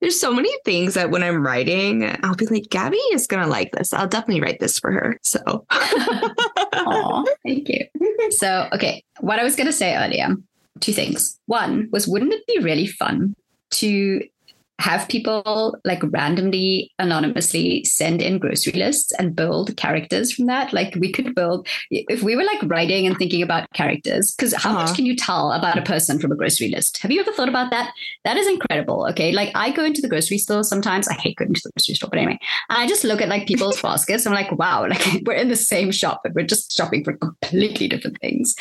[0.02, 3.48] there's so many things that when I'm writing, I'll be like, Gabby is going to
[3.48, 3.92] like this.
[3.92, 5.16] I'll definitely write this for her.
[5.22, 5.38] So,
[5.70, 7.86] Aw, thank you.
[8.30, 10.34] So, okay, what I was going to say earlier,
[10.80, 11.38] two things.
[11.46, 13.34] One was, wouldn't it be really fun
[13.70, 14.26] to
[14.78, 20.72] have people like randomly, anonymously send in grocery lists and build characters from that?
[20.72, 24.70] Like, we could build, if we were like writing and thinking about characters, because how
[24.70, 24.86] Uh-huh.
[24.86, 26.98] much can you tell about a person from a grocery list?
[26.98, 27.92] Have you ever thought about that?
[28.24, 29.06] That is incredible.
[29.10, 29.30] Okay.
[29.30, 31.06] Like, I go into the grocery store sometimes.
[31.06, 33.80] I hate going to the grocery store, but anyway, I just look at like people's
[33.88, 34.26] baskets.
[34.26, 37.86] I'm like, wow, like we're in the same shop, but we're just shopping for completely
[37.86, 38.54] different things.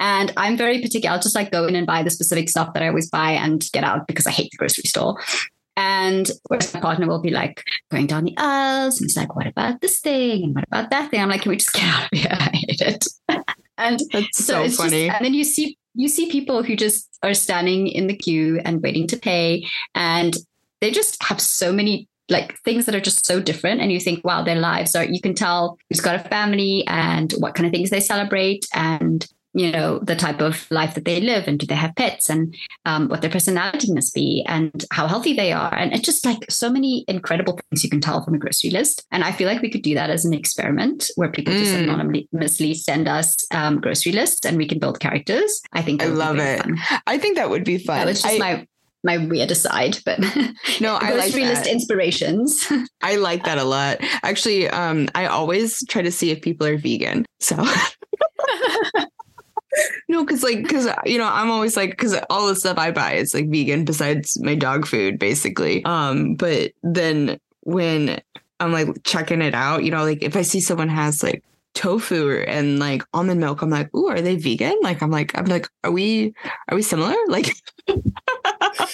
[0.00, 1.14] And I'm very particular.
[1.14, 3.64] I'll just like go in and buy the specific stuff that I always buy and
[3.72, 5.18] get out because I hate the grocery store.
[5.78, 7.62] And whereas my partner will be like
[7.92, 10.42] going down the aisles and he's like, what about this thing?
[10.42, 11.20] And what about that thing?
[11.20, 12.28] I'm like, can we just get out of here?
[12.32, 13.06] I hate it.
[13.78, 15.06] and that's so, so, it's funny.
[15.06, 18.60] Just, and then you see you see people who just are standing in the queue
[18.64, 20.36] and waiting to pay, and
[20.80, 23.80] they just have so many like things that are just so different.
[23.80, 25.04] And you think, wow, their lives are.
[25.04, 29.24] You can tell who's got a family and what kind of things they celebrate, and
[29.54, 32.54] you know the type of life that they live and do they have pets and
[32.84, 36.38] um, what their personality must be and how healthy they are and it's just like
[36.50, 39.62] so many incredible things you can tell from a grocery list and i feel like
[39.62, 41.84] we could do that as an experiment where people just Mm.
[41.84, 46.18] anonymously send us um, grocery lists and we can build characters i think I would
[46.18, 46.60] love it.
[46.62, 46.76] fun.
[47.06, 47.96] I think that would be fun.
[47.98, 48.66] that was just I, my
[49.04, 50.18] my weird aside but
[50.80, 51.72] no, I like grocery list that.
[51.72, 52.66] inspirations
[53.02, 53.98] I like that a lot.
[54.24, 57.24] Actually, um, I always try to see if people are vegan.
[57.40, 57.54] So
[60.28, 63.34] because like, because you know, I'm always like, because all the stuff I buy is
[63.34, 65.84] like vegan besides my dog food, basically.
[65.84, 68.20] Um, but then when
[68.60, 71.42] I'm like checking it out, you know, like if I see someone has like
[71.74, 74.76] tofu and like almond milk, I'm like, ooh, are they vegan?
[74.82, 76.34] Like, I'm like, I'm like, are we,
[76.68, 77.14] are we similar?
[77.28, 77.54] Like,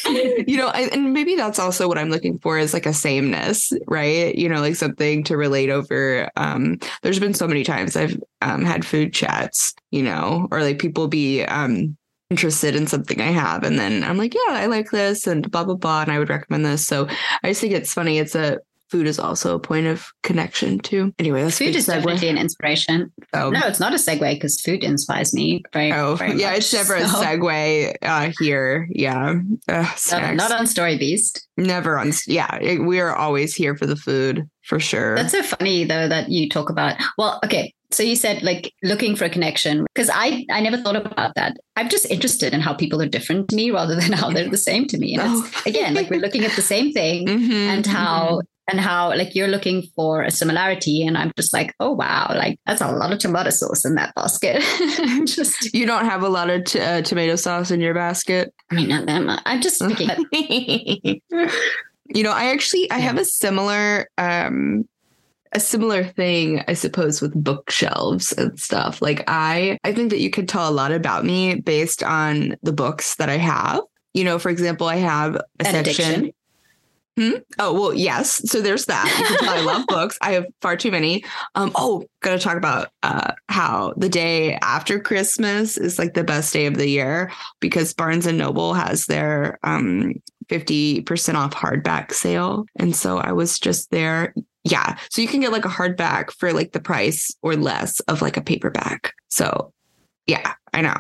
[0.07, 3.73] you know, I, and maybe that's also what I'm looking for is like a sameness,
[3.87, 4.35] right?
[4.35, 6.31] You know, like something to relate over.
[6.37, 10.79] Um, there's been so many times I've um, had food chats, you know, or like
[10.79, 11.97] people be um,
[12.31, 15.65] interested in something I have, and then I'm like, yeah, I like this, and blah
[15.65, 16.87] blah blah, and I would recommend this.
[16.87, 17.07] So
[17.43, 18.19] I just think it's funny.
[18.19, 18.59] It's a
[18.95, 21.13] food is also a point of connection too.
[21.19, 21.95] Anyway, that's food is segue.
[21.95, 23.51] definitely an inspiration Oh.
[23.51, 26.59] no it's not a segue because food inspires me very, Oh, very yeah, much.
[26.59, 28.87] it's never a segue uh, here.
[28.91, 29.35] Yeah.
[29.69, 32.13] Uh, not, not on Storybeast Never on.
[32.29, 35.17] Yeah, it- we are always here for the food for sure.
[35.17, 36.95] That's so funny though that you talk about.
[37.19, 37.75] Well, okay.
[37.91, 41.53] So you said like looking for a connection because I I never thought about that.
[41.77, 44.65] I'm just interested in how people are different to me rather than how they're the
[44.71, 45.15] same to me.
[45.15, 45.45] And Oh.
[45.47, 48.43] it's, again, like we're looking at the same thing Mhm, and how mhm.
[48.69, 52.59] And how like you're looking for a similarity, and I'm just like, oh wow, like
[52.67, 54.63] that's a lot of tomato sauce in that basket.
[55.27, 58.55] just you don't have a lot of t- uh, tomato sauce in your basket.
[58.71, 59.43] I mean, not that much.
[59.45, 60.09] I'm just thinking.
[60.09, 61.21] That,
[62.07, 64.89] you know, I actually I have a similar um
[65.53, 69.01] a similar thing, I suppose, with bookshelves and stuff.
[69.01, 72.73] Like I I think that you could tell a lot about me based on the
[72.73, 73.81] books that I have.
[74.15, 76.33] You know, for example, I have a An section.
[77.17, 77.45] Addiction.
[77.59, 78.49] Oh well, yes.
[78.51, 79.39] So there's that.
[79.43, 80.19] I love books.
[80.21, 81.25] I have far too many.
[81.55, 81.73] Um.
[81.75, 86.67] Oh, gonna talk about uh how the day after Christmas is like the best day
[86.67, 90.15] of the year because Barnes and Noble has their um
[90.49, 94.35] fifty percent off hardback sale, and so I was just there.
[94.65, 94.97] Yeah.
[95.11, 98.37] So you can get like a hardback for like the price or less of like
[98.37, 99.13] a paperback.
[99.29, 99.73] So
[100.27, 100.97] yeah, I know.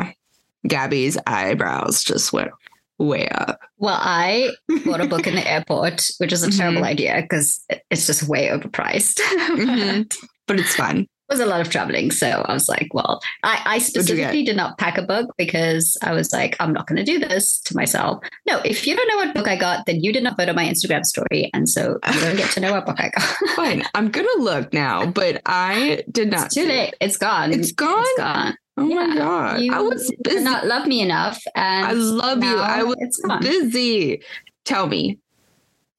[0.66, 2.50] Gabby's eyebrows just went
[2.98, 3.58] way up.
[3.78, 4.50] Well, I
[4.84, 6.56] bought a book in the airport, which is a Mhm.
[6.58, 9.20] terrible idea because it's just way overpriced.
[9.20, 10.12] Mhm.
[10.46, 10.98] But it's fun.
[11.00, 12.10] It was a lot of traveling.
[12.10, 16.12] So I was like, well, I, I specifically did not pack a book because I
[16.12, 18.22] was like, I'm not going to do this to myself.
[18.46, 20.66] No, if you don't know what book I got, then you did not photo my
[20.68, 21.48] Instagram story.
[21.54, 23.22] And so you don't get to know what book I got.
[23.56, 23.84] Fine.
[23.94, 26.44] I'm gonna look now, but I did not.
[26.46, 26.68] it's too see it.
[26.68, 26.94] late.
[27.00, 27.54] It's gone.
[27.54, 28.00] It's gone.
[28.06, 28.56] It's gone.
[28.76, 29.60] Oh my god!
[29.60, 30.44] You I was did busy.
[30.44, 31.40] not love me enough.
[31.54, 32.56] And I love you.
[32.58, 34.22] I was busy.
[34.64, 35.18] Tell me.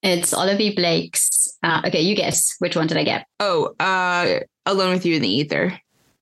[0.04, 1.58] It's Olivie Blake's.
[1.64, 2.56] Uh, okay, you guess.
[2.60, 3.26] Which one did I get?
[3.40, 5.80] Oh, uh, alone with you in the ether.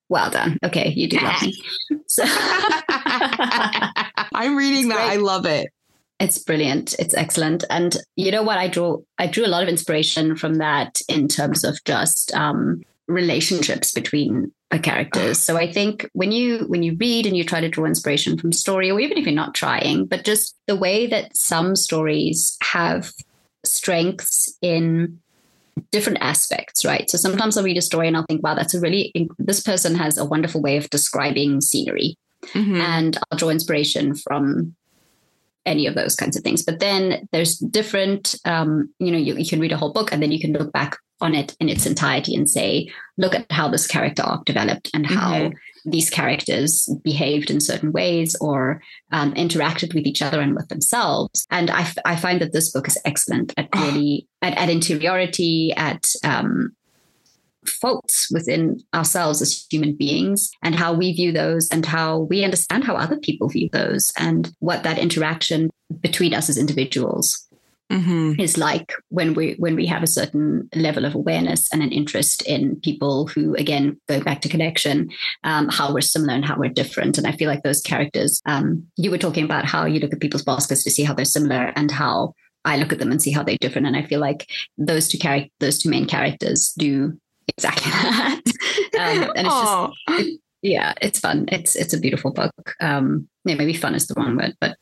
[0.10, 0.58] Well done.
[0.64, 1.54] Okay, you do love me.
[2.08, 5.08] So I'm reading It's that.
[5.08, 5.14] great.
[5.14, 5.70] I love it.
[6.20, 9.70] it's brilliant it's excellent and you know what i drew i drew a lot of
[9.70, 16.32] inspiration from that in terms of just um, relationships between characters so i think when
[16.32, 19.26] you when you read and you try to draw inspiration from story or even if
[19.26, 23.12] you're not trying but just the way that some stories have
[23.66, 25.20] strengths in
[25.92, 28.80] different aspects right so sometimes i'll read a story and i'll think wow that's a
[28.80, 32.16] really this person has a wonderful way of describing scenery
[32.54, 32.76] Mhm.
[32.78, 34.76] and I'll draw inspiration from
[35.66, 36.62] any of those kinds of things.
[36.62, 40.22] But then there's different, um, you know, you, you can read a whole book and
[40.22, 43.68] then you can look back on it in its entirety and say, look at how
[43.70, 45.54] this character arc developed and how Mhm.
[45.86, 48.82] these characters behaved in certain ways or
[49.12, 51.46] um, interacted with each other and with themselves.
[51.50, 55.74] And I, f- I find that this book is excellent at really at, at interiority,
[55.76, 56.72] at um,
[57.66, 62.84] faults within ourselves as human beings and how we view those and how we understand
[62.84, 65.70] how other people view those and what that interaction
[66.02, 67.48] between us as individuals
[67.92, 68.40] Mhm.
[68.40, 72.42] is like when we when we have a certain level of awareness and an interest
[72.44, 75.10] in people who again go back to connection
[75.44, 77.18] um, how we're similar and how we're different.
[77.18, 80.22] And i feel like those characters um, you were talking about how you look at
[80.22, 82.34] people's baskets to see how they're similar and how
[82.66, 83.86] i look at them and see how they're different.
[83.88, 87.20] And i feel like those two characters those two main characters do
[87.50, 88.42] exactly that.
[88.98, 89.92] Um, and it's just Aw.
[90.62, 91.46] yeah it's fun.
[91.52, 92.76] It's it's a beautiful book.
[92.80, 94.78] Um yeah, maybe fun is the wrong word but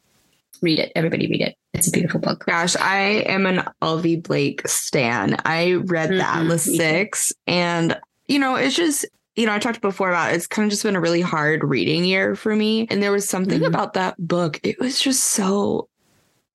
[0.62, 4.68] read it everybody read it it's a beautiful book Gosh, I am an Olivie Blake
[4.68, 5.38] stan.
[5.46, 6.64] I read the Mhm, Atlas.
[6.66, 7.98] Six, and
[8.28, 9.06] you know, it's just
[9.38, 12.04] you know, I talked before about it's kind of just been a really hard reading
[12.04, 12.86] year for me.
[12.90, 13.68] And there was something Mhm.
[13.68, 14.60] about that book.
[14.64, 15.88] It was just so,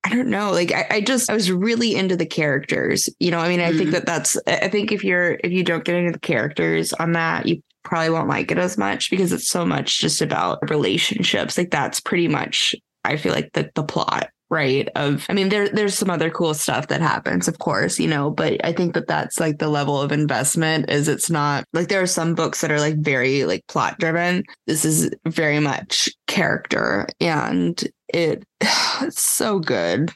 [0.05, 0.51] I don't know.
[0.53, 3.09] Like I, I just, I was really into the characters.
[3.19, 3.93] You know, I mean, I think Mhm.
[3.93, 7.47] that that's, I think if you're, if you don't get into the characters on that,
[7.47, 11.57] you probably won't like it as much because it's so much just about relationships.
[11.57, 12.75] Like that's pretty much,
[13.07, 16.55] I feel like the, the plot right of i mean there there's some other cool
[16.55, 20.01] stuff that happens of course you know but i think that that's like the level
[20.01, 23.67] of investment is it's not like there are some books that are like very like
[23.67, 28.45] plot driven this is very much character and it
[29.03, 30.11] it's so good.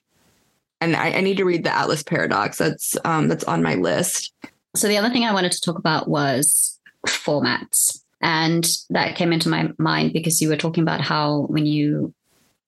[0.80, 2.58] And I, I need to read the atlas paradox.
[2.58, 4.32] That's um that's on my list.
[4.74, 8.02] So the other thing I wanted to talk about was formats.
[8.22, 12.14] And that came into my mind because you were talking about how when you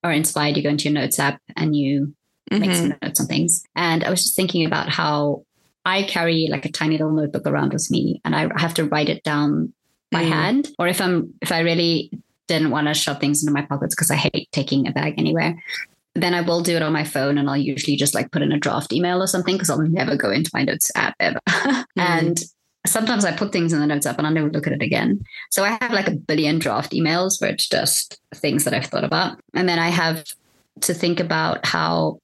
[0.04, 2.14] are inspired, you go into your notes app and you
[2.50, 2.76] make Mhm.
[2.76, 3.64] some notes on things.
[3.76, 5.44] And I was just thinking about how
[5.84, 9.08] I carry like a tiny little notebook around with me and I have to write
[9.08, 9.72] it down
[10.10, 10.28] by Mm.
[10.28, 10.68] hand.
[10.78, 12.10] Or if I'm if I really
[12.48, 15.62] didn't want to shove things into my pockets because I hate taking a bag anywhere,
[16.14, 18.52] then I will do it on my phone and I'll usually just like put in
[18.52, 21.40] a draft email or something because I'll never go into my notes app ever.
[21.96, 22.38] And
[22.86, 25.24] sometimes I put things in the notes app and I'll never look at it again.
[25.50, 29.04] So I have like a billion draft emails where it's just things that I've thought
[29.04, 29.38] about.
[29.54, 30.24] And then I have
[30.80, 32.18] to think about how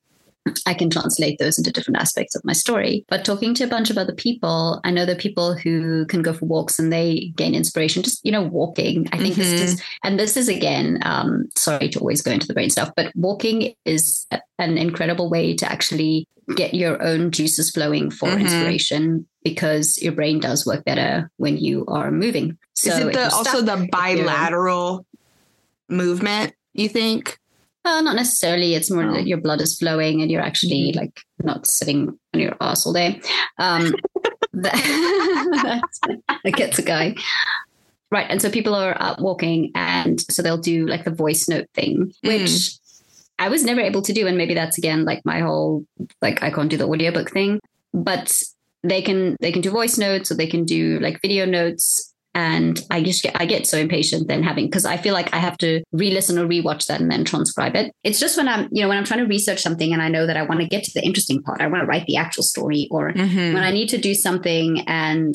[0.66, 3.04] I can translate those into different aspects of my story.
[3.08, 6.22] But talking to a bunch of other people, I know there are people who can
[6.22, 9.08] go for walks and they gain inspiration just, you know, walking.
[9.12, 9.62] I think this Mhm.
[9.62, 13.12] is, and this is again, um, sorry to always go into the brain stuff, but
[13.14, 14.26] walking is
[14.58, 16.26] an incredible way to actually
[16.56, 18.40] get your own juices flowing for Mhm.
[18.40, 22.56] inspiration because your brain does work better when you are moving.
[22.74, 25.04] So is it the also the bilateral
[25.88, 27.38] movement you think
[27.88, 28.74] Uh, not necessarily.
[28.74, 29.14] It's more Oh.
[29.14, 30.98] that your blood is flowing and you're actually Mm-hmm.
[31.00, 32.00] like not sitting
[32.34, 33.20] on your ass all day.
[33.58, 33.94] Um,
[34.52, 35.82] that,
[36.44, 37.14] that gets a guy.
[38.10, 38.26] Right.
[38.28, 42.12] And so people are out walking and so they'll do like the voice note thing,
[42.22, 42.78] which Mm.
[43.40, 44.26] I was never able to do.
[44.26, 45.84] And maybe that's again like my whole
[46.20, 47.60] like I can't do the audiobook thing.
[47.94, 48.34] But
[48.82, 52.80] they can they can do voice notes or they can do like video notes and
[52.90, 55.58] I just get I get so impatient then having because I feel like I have
[55.58, 57.92] to re-listen or rewatch that and then transcribe it.
[58.04, 60.24] It's just when I'm you know when I'm trying to research something and I know
[60.26, 62.44] that I want to get to the interesting part, I want to write the actual
[62.44, 63.54] story, or Mhm.
[63.54, 65.34] when I need to do something and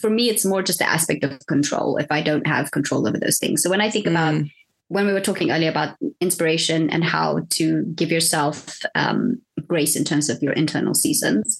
[0.00, 3.18] for me it's more just the aspect of control if I don't have control over
[3.18, 3.62] those things.
[3.62, 4.50] So when I think about Mm.
[4.88, 10.04] when we were talking earlier about inspiration and how to give yourself um, grace in
[10.04, 11.58] terms of your internal seasons,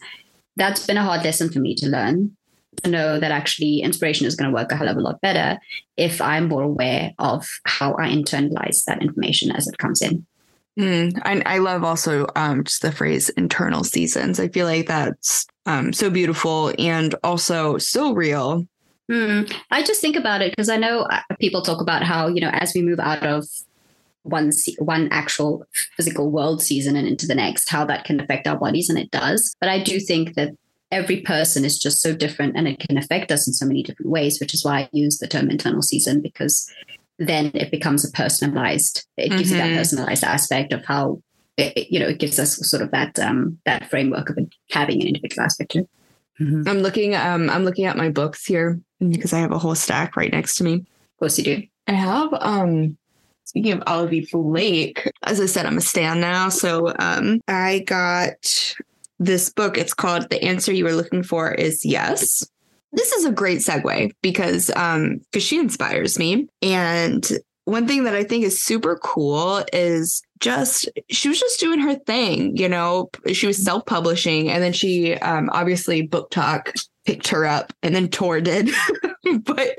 [0.56, 2.35] that's been a hard lesson for me to learn.
[2.82, 5.58] To know that actually inspiration is going to work a hell of a lot better
[5.96, 10.26] if I'm more aware of how I internalize that information as it comes in.
[10.78, 14.38] Mm, and I love also um, just the phrase internal seasons.
[14.38, 18.66] I feel like that's um, so beautiful and also so real.
[19.10, 19.42] Hmm.
[19.70, 22.50] I just think about it because I know uh, people talk about how you know
[22.52, 23.46] as we move out of
[24.22, 25.64] one one actual
[25.96, 29.10] physical world season and into the next, how that can affect our bodies, and it
[29.10, 29.54] does.
[29.60, 30.50] But I do think that
[30.92, 34.10] every person is just so different, and it can affect us in so many different
[34.10, 36.70] ways, which is why I use the term internal season because
[37.18, 39.06] then it becomes a personalized.
[39.16, 39.76] It gives you that Mhm.
[39.76, 41.22] personalized aspect of how.
[41.58, 44.38] It, you know, it gives us sort of that um, that framework of
[44.70, 45.88] having an individual aspect to it.
[46.38, 50.16] I'm looking um I'm looking at my books here because I have a whole stack
[50.16, 50.74] right next to me.
[50.74, 51.62] Of course, you do.
[51.86, 52.98] I have um
[53.44, 56.50] speaking of Olivie Blake, as I said, I'm a stan now.
[56.50, 58.74] So um I got
[59.18, 59.78] this book.
[59.78, 62.46] It's called The Answer You Were Looking For Is Yes.
[62.92, 66.48] This is a great segue because um because she inspires me.
[66.62, 67.28] And
[67.64, 71.96] one thing that I think is super cool is just she was just doing her
[71.96, 73.10] thing, you know.
[73.32, 76.72] She was self-publishing and then she um obviously BookTok
[77.04, 78.70] picked her up and then Tor did.
[79.44, 79.74] but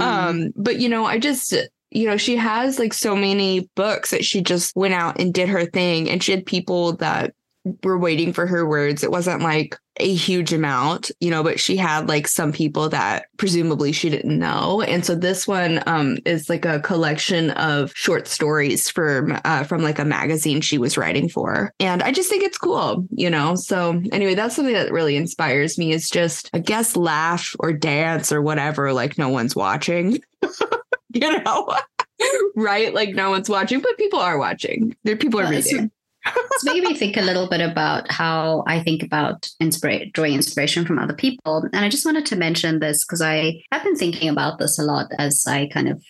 [0.00, 1.54] um but you know, I just
[1.90, 5.48] you know, she has like so many books that she just went out and did
[5.48, 7.34] her thing and she had people that
[7.84, 9.02] were waiting for her words.
[9.04, 13.26] It wasn't like a huge amount, you know, but she had like some people that
[13.36, 14.80] presumably she didn't know.
[14.80, 19.82] And so this one um is like a collection of short stories from uh from
[19.82, 21.72] like a magazine she was writing for.
[21.78, 23.54] And I just think it's cool, you know.
[23.56, 28.32] So anyway, that's something that really inspires me is just I guess laugh or dance
[28.32, 30.20] or whatever like no one's watching.
[31.12, 31.76] you know.
[32.56, 32.94] right?
[32.94, 34.96] Like no one's watching, but people are watching.
[35.04, 35.90] There people are it's- reading.
[36.26, 40.84] It's made me think a little bit about how I think about inspira- drawing inspiration
[40.84, 41.64] from other people.
[41.72, 44.82] And I just wanted to mention this because I have been thinking about this a
[44.82, 46.02] lot as I kind of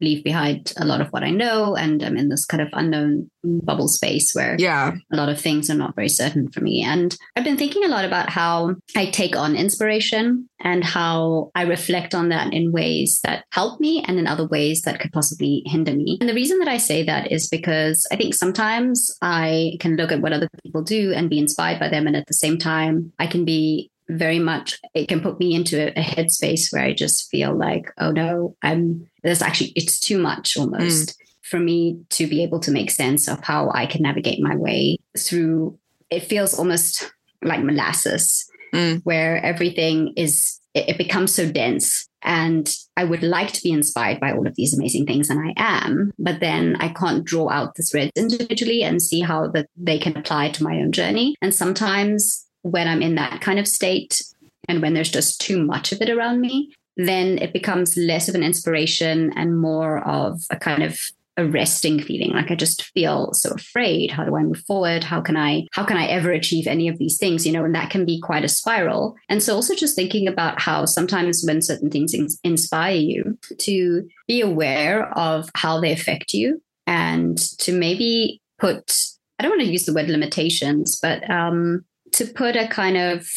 [0.00, 1.76] leave behind a lot of what I know.
[1.76, 4.92] And I'm in this kind of unknown bubble space where Yeah.
[5.12, 6.82] a lot of things are not very certain for me.
[6.82, 11.62] And I've been thinking a lot about how I take on inspiration and how I
[11.62, 15.62] reflect on that in ways that help me and in other ways that could possibly
[15.66, 16.16] hinder me.
[16.20, 20.10] And the reason that I say that is because I think sometimes I can look
[20.10, 22.06] at what other people do and be inspired by them.
[22.06, 25.76] And at the same time, I can be very much it can put me into
[25.80, 30.18] a, a headspace where I just feel like, oh no, I'm there's actually it's too
[30.18, 34.40] much almost for me to be able to make sense of how I can navigate
[34.42, 35.78] my way through.
[36.10, 39.02] It feels almost like molasses, Mm.
[39.04, 42.08] where everything is, it, it becomes so dense.
[42.22, 45.52] And I would like to be inspired by all of these amazing things, and I
[45.56, 49.98] am, but then I can't draw out the threads individually and see how that they
[49.98, 51.36] can apply to my own journey.
[51.40, 54.22] And sometimes when I'm in that kind of state,
[54.68, 58.34] and when there's just too much of it around me, then it becomes less of
[58.34, 60.98] an inspiration and more of a kind of
[61.36, 62.30] a resting feeling.
[62.30, 64.10] Like i just feel so afraid.
[64.12, 65.02] How do i move forward?
[65.02, 67.44] How can i how can i ever achieve any of these things?
[67.44, 69.16] You know and that can be quite a spiral.
[69.28, 74.08] And so also just thinking about how sometimes when certain things ins- inspire you to
[74.28, 78.96] be aware of how they affect you and to maybe put
[79.38, 81.84] i don't want to use the word limitations but um
[82.14, 83.28] to put a kind of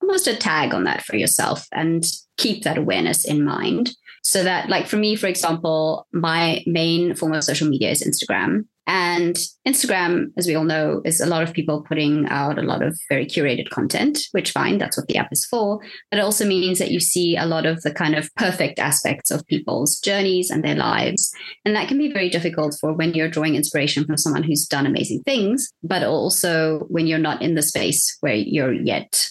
[0.00, 2.04] almost a tag on that for yourself and
[2.36, 3.92] keep that awareness in mind.
[4.24, 8.66] So that like for me for example my main form of social media is instagram
[8.86, 12.82] and instagram as we all know is a lot of people putting out a lot
[12.82, 15.78] of very curated content which fine that's what the app is for
[16.10, 19.30] but it also means that you see a lot of the kind of perfect aspects
[19.30, 21.32] of people's journeys and their lives
[21.64, 24.86] and that can be very difficult for when you're drawing inspiration from someone who's done
[24.86, 29.30] amazing things but also when you're not in the space where you're yet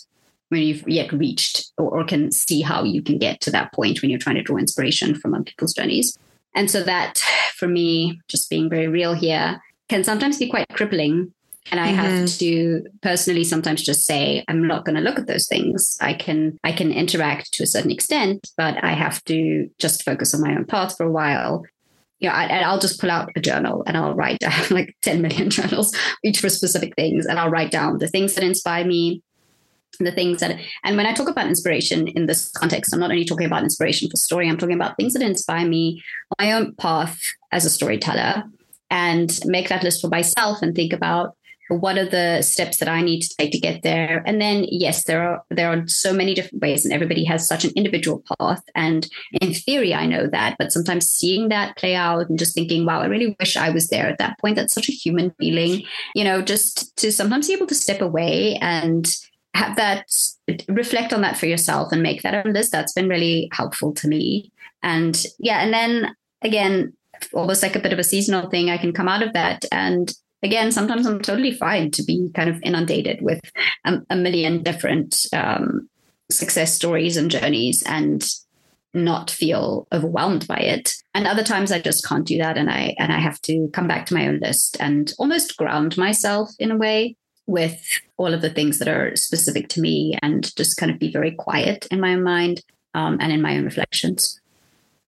[0.52, 4.02] when you've yet reached or, or, can see how you can get to that point
[4.02, 6.18] when you're trying to draw inspiration from other people's journeys.
[6.56, 7.18] And so that
[7.56, 11.34] for me, just being very real here, can sometimes be quite crippling.
[11.70, 11.96] And I mm-hmm.
[11.96, 15.98] have to personally sometimes just say, I'm not going to look at those things.
[16.02, 20.34] I can I can interact to a certain extent, but I have to just focus
[20.34, 21.64] on my own path for a while.
[22.20, 25.22] You know, I, will just pull out a journal and I'll write down like 10
[25.22, 27.26] million journals, each for specific things.
[27.26, 29.22] And I'll write down the things that inspire me,
[30.04, 33.26] the things that and when i talk about inspiration in this context i'm not only
[33.26, 36.02] talking about inspiration for story i'm talking about things that inspire me
[36.40, 37.20] my own path
[37.52, 38.44] as a storyteller
[38.90, 41.36] and make that list for myself and think about
[41.80, 44.24] what are the steps that i need to take to get there.
[44.26, 47.64] And then yes there are there are so many different ways and everybody has such
[47.64, 49.08] an individual path and
[49.40, 53.02] in theory i know that but sometimes seeing that play out and just thinking wow
[53.02, 55.84] i really wish i was there at that point that's such a human feeling
[56.16, 59.16] you know just to sometimes be able to step away and
[59.54, 60.06] have that
[60.68, 62.72] reflect on that for yourself and make that a list.
[62.72, 64.52] That's been really helpful to me.
[64.84, 66.94] And yeah and then again
[67.34, 69.66] almost like a bit of a seasonal thing i can come out of that.
[69.72, 73.42] And again sometimes i'm totally fine to be kind of inundated with
[73.86, 75.90] a, a million different um,
[76.32, 78.26] success stories and journeys and
[78.94, 80.92] not feel overwhelmed by it.
[81.14, 83.88] And other times i just can't do that and i and i have to come
[83.88, 87.18] back to my own list and almost ground myself in a way
[87.48, 87.82] with
[88.18, 91.32] all of the things that are specific to me and just kind of be very
[91.32, 92.62] quiet in my own mind
[92.94, 94.40] um, and in my own reflections.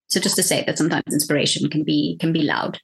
[0.08, 2.80] So just to say that sometimes inspiration can be can be loud.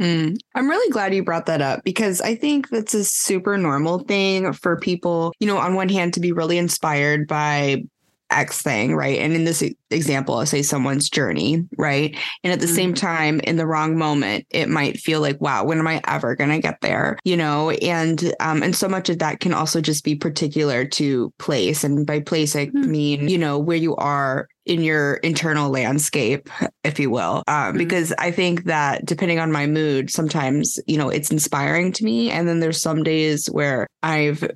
[0.00, 0.38] Mm.
[0.54, 4.52] I'm really glad you brought that up because I think that's a super normal thing
[4.54, 7.84] for people, you know, on one hand to be really inspired by
[8.30, 9.18] X thing, right?
[9.18, 12.16] And in this example, I'll say someone's journey, right?
[12.44, 12.74] And at the mm-hmm.
[12.74, 16.34] same time, in the wrong moment, it might feel like, wow, when am I ever
[16.36, 17.18] going to get there?
[17.24, 21.32] You know, and um, and so much of that can also just be particular to
[21.38, 22.90] place, and by place I mm-hmm.
[22.90, 26.48] mean, you know, where you are in your internal landscape,
[26.84, 27.42] if you will.
[27.48, 27.78] Um, mm-hmm.
[27.78, 32.30] Because I think that depending on my mood, sometimes, you know, it's inspiring to me.
[32.30, 34.48] And then there's some days where I've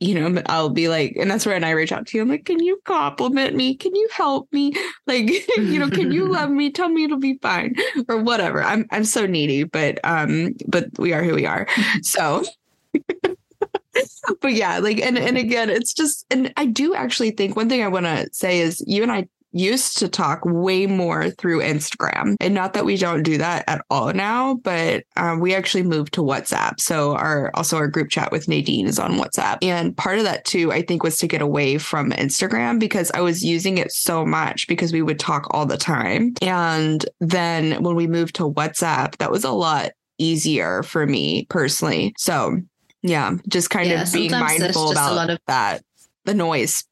[0.00, 2.22] you know, I'll be like, and that's when I reach out to you.
[2.22, 3.76] I'm like, can you compliment me?
[3.76, 4.74] Can you help me?
[5.06, 6.70] Like, you know, can you love me?
[6.70, 7.74] Tell me it'll be fine
[8.08, 8.62] or whatever.
[8.62, 11.66] I'm I'm so needy, but um, but we are who we are.
[12.02, 12.44] So
[14.40, 17.82] but yeah, like and and again, it's just and I do actually think one thing
[17.82, 22.36] I want to say is you and I used to talk way more through Instagram.
[22.40, 26.14] And not that we don't do that at all now, but um, we actually moved
[26.14, 26.80] to WhatsApp.
[26.80, 29.58] So our also our group chat with Nadine is on WhatsApp.
[29.62, 33.20] And part of that too, I think, was to get away from Instagram because I
[33.20, 36.34] was using it so much because we would talk all the time.
[36.42, 42.14] And then when we moved to WhatsApp, that was a lot easier for me personally.
[42.18, 42.60] So
[43.02, 45.82] yeah, just kind yeah, of being mindful about a lot of that,
[46.24, 46.84] the noise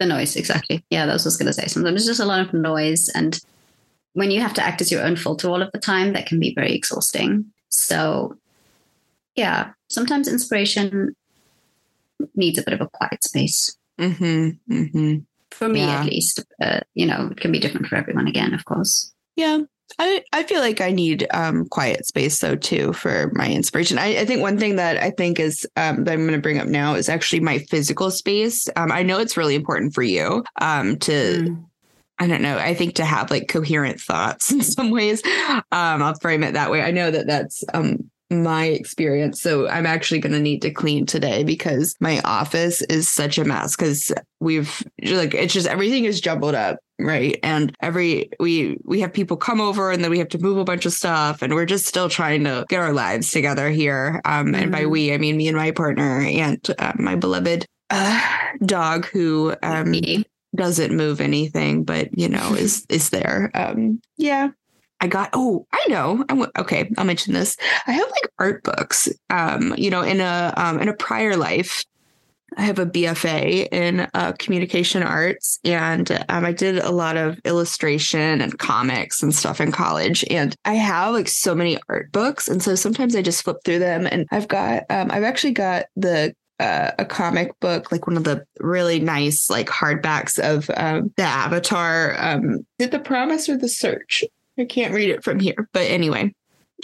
[0.00, 2.24] the noise exactly yeah that's what i was going to say sometimes it's just a
[2.24, 3.40] lot of noise and
[4.14, 6.38] when you have to act as your own filter all of the time, that can
[6.38, 7.46] be very exhausting.
[7.68, 8.36] So,
[9.34, 11.16] yeah, sometimes inspiration
[12.36, 13.76] needs a bit of a quiet space.
[14.00, 14.72] Mm-hmm.
[14.72, 15.18] Mm-hmm.
[15.50, 16.00] For me, Yeah.
[16.00, 19.12] at least, uh, you know, it can be different for everyone again, of course.
[19.34, 19.62] Yeah.
[19.98, 23.98] I, I feel like I need um, quiet space though too for my inspiration.
[23.98, 26.58] I, I think one thing that I think is um, that I'm going to bring
[26.58, 28.68] up now is actually my physical space.
[28.76, 31.64] Um, I know it's really important for you um, to Mm.
[32.18, 32.58] I don't know.
[32.58, 35.22] I think to have like coherent thoughts in some ways.
[35.72, 36.82] Um, I'll frame it that way.
[36.82, 39.40] I know that that's um, my experience.
[39.42, 43.44] So I'm actually going to need to clean today because my office is such a
[43.44, 46.78] mess because we've like, it's just everything is jumbled up.
[46.98, 47.38] Right.
[47.42, 50.64] And every, we, we have people come over and then we have to move a
[50.64, 54.20] bunch of stuff and we're just still trying to get our lives together here.
[54.24, 54.90] Um, and by Mhm.
[54.90, 58.20] we, I mean me and my partner and uh, my beloved uh,
[58.64, 60.24] dog who, um, Me.
[60.54, 63.50] doesn't move anything, but you know, is is there.
[63.54, 64.50] Um, yeah.
[65.00, 66.24] I got oh, I know.
[66.28, 67.56] I'm okay, I'll mention this.
[67.86, 69.08] I have like art books.
[69.28, 71.84] Um, you know, in a um in a prior life,
[72.56, 77.38] I have a BFA in uh, communication arts, and um, I did a lot of
[77.44, 80.24] illustration and comics and stuff in college.
[80.30, 83.80] And I have like so many art books, and so sometimes I just flip through
[83.80, 84.06] them.
[84.10, 88.24] And I've got, um, I've actually got the uh, a comic book, like one of
[88.24, 92.14] the really nice like hardbacks of um, the Avatar.
[92.18, 94.24] Um, did the Promise or the Search?
[94.58, 96.32] I can't read it from here, but anyway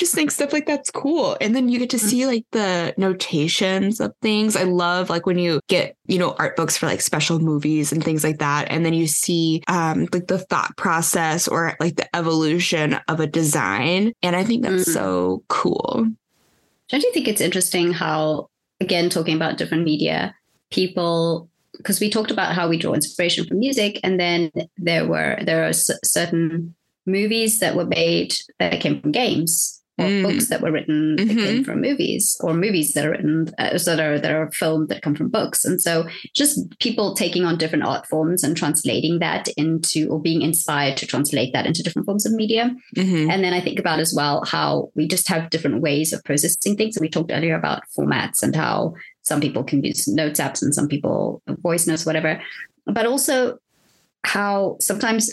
[0.01, 1.37] just think stuff like that's cool.
[1.41, 4.57] And then you get to see like the notations of things.
[4.57, 8.03] I love like when you get, you know, art books for like special movies and
[8.03, 8.69] things like that.
[8.71, 13.27] And then you see um like the thought process or like the evolution of a
[13.27, 14.13] design.
[14.23, 14.95] And I think that's Mm.
[14.95, 16.09] so cool.
[16.89, 18.49] Don't you think it's interesting how,
[18.81, 20.35] again, talking about different media,
[20.71, 25.39] people, because we talked about how we draw inspiration from music, and then there were
[25.45, 26.75] there are certain
[27.07, 30.23] movies that were made that came from games, or Mm.
[30.23, 34.01] books that were written that came from movies, or movies that are written uh, that
[34.01, 37.85] are that are filmed that come from books, and so just people taking on different
[37.85, 42.25] art forms and translating that into, or being inspired to translate that into different forms
[42.27, 42.75] of media.
[42.97, 43.31] Mhm.
[43.31, 46.77] And then I think about as well how we just have different ways of processing
[46.77, 46.97] things.
[46.97, 50.75] And we talked earlier about formats and how some people can use notes apps and
[50.75, 52.41] some people voice notes, whatever.
[52.87, 53.59] But also
[54.25, 55.31] how sometimes,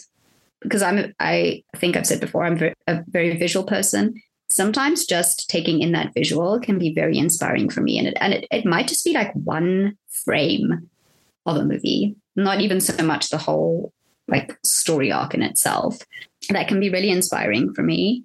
[0.61, 2.57] because I'm, I think I've said before, I'm
[2.87, 4.13] a very visual person.
[4.49, 7.97] Sometimes just taking in that visual can be very inspiring for me.
[7.97, 10.89] And it, and it, it might just be like one frame
[11.45, 13.91] of a movie, not even so much the whole
[14.27, 15.99] like story arc in itself
[16.49, 18.23] that can be really inspiring for me.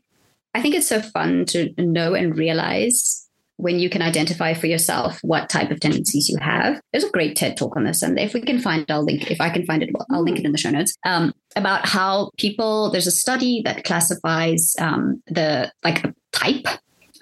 [0.55, 5.19] I think it's so fun to know and realize when you can identify for yourself
[5.23, 6.81] what type of tendencies you have.
[6.93, 9.31] There's a great TED talk on this, and if we can find, I'll link.
[9.31, 10.95] If I can find it, well, I'll link it in the show notes.
[11.05, 12.91] Um, about how people.
[12.91, 16.67] There's a study that classifies um, the like type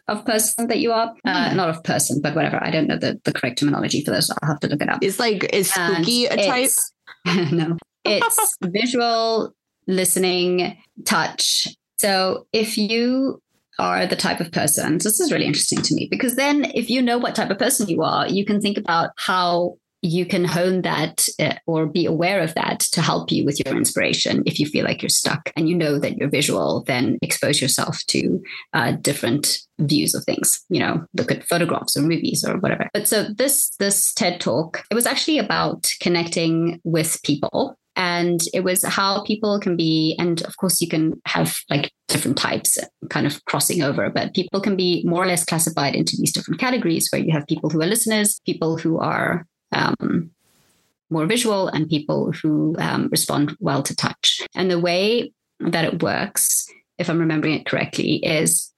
[0.08, 1.14] of person that you are.
[1.24, 2.62] Uh, not of person, but whatever.
[2.62, 4.30] I don't know the, the correct terminology for this.
[4.30, 4.98] I'll have to look it up.
[5.02, 6.70] It's like is And spooky a type?
[7.52, 9.54] no, it's visual,
[9.86, 11.68] listening, touch.
[11.98, 13.42] So if you
[13.80, 17.00] are the type of person, this is really interesting to me because then if you
[17.00, 20.82] know what type of person you are, you can think about how you can hone
[20.82, 24.42] that uh, or be aware of that to help you with your inspiration.
[24.46, 27.98] If you feel like you're stuck and you know that you're visual then expose yourself
[28.08, 32.88] to uh, different views of things you know look at photographs or movies or whatever.
[32.92, 38.64] But so this this ted talk it was actually about connecting with people and it
[38.64, 42.78] was how people can be and of course you can have like different types
[43.10, 46.58] kind of crossing over but people can be more or less classified into these different
[46.58, 50.30] categories where you have people who are listeners people who are um,
[51.10, 54.40] more visual and people who um, respond well to touch.
[54.54, 56.66] And the way that it works,
[56.98, 58.72] if I'm remembering it correctly, is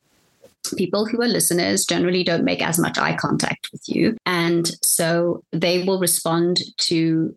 [0.76, 4.16] people who are listeners generally don't make as much eye contact with you.
[4.24, 7.34] And so they will respond to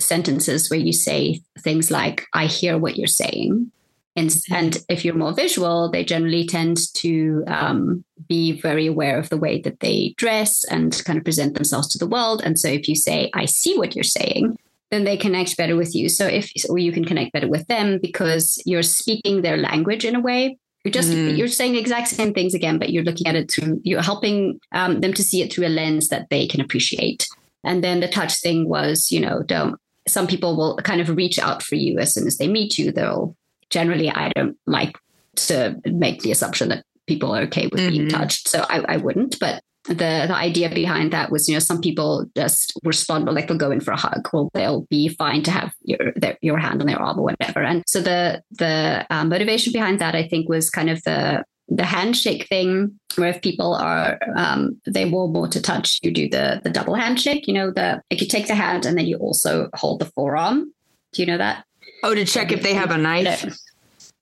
[0.00, 3.70] sentences where you say things like, I hear what you're saying.
[4.16, 9.28] And, and if you're more visual, they generally tend to um, be very aware of
[9.28, 12.40] the way that they dress and kind of present themselves to the world.
[12.42, 14.56] And so if you say, I see what you're saying,
[14.90, 16.08] then they connect better with you.
[16.08, 20.14] So if or you can connect better with them because you're speaking their language in
[20.14, 20.58] a way.
[20.84, 21.36] You're just Mm.
[21.36, 24.60] you're saying the exact same things again, but you're looking at it through you're helping
[24.70, 27.26] um, them to see it through a lens that they can appreciate.
[27.64, 31.38] And then the touch thing was, you know, don't some people will kind of reach
[31.38, 32.92] out for you as soon as they meet you.
[32.92, 33.36] They'll
[33.70, 34.96] generally I don't like
[35.36, 38.10] to make the assumption that people are okay with being Mhm.
[38.10, 38.48] touched.
[38.48, 42.26] So I, I wouldn't, but the the idea behind that was, you know, some people
[42.36, 44.28] just respond, like they'll go in for a hug.
[44.32, 47.62] Well, they'll be fine to have your their, your hand on their arm or whatever.
[47.62, 51.84] And so the the uh, motivation behind that, I think, was kind of the the
[51.84, 56.60] handshake thing where if people are um, they will more to touch you do the
[56.62, 59.68] the double handshake you know the like you take the hand and then you also
[59.74, 60.72] hold the forearm
[61.12, 61.64] do you know that
[62.02, 63.44] Oh, to check if they have a knife.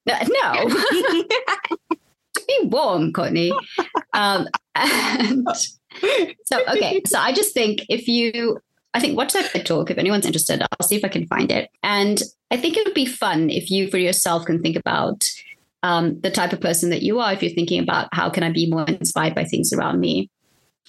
[0.06, 0.68] no, no.
[2.46, 3.52] be warm courtney
[4.12, 5.46] um, and
[6.44, 8.58] so okay so i just think if you
[8.96, 10.62] I think watch that TED talk if anyone's interested.
[10.62, 11.68] I'll see if I can find it.
[11.82, 12.22] And
[12.52, 15.24] I think it would be fun if you, for yourself, can think about
[15.84, 17.32] um, the type of person that you are.
[17.32, 20.30] If you're thinking about how can I be more inspired by things around me,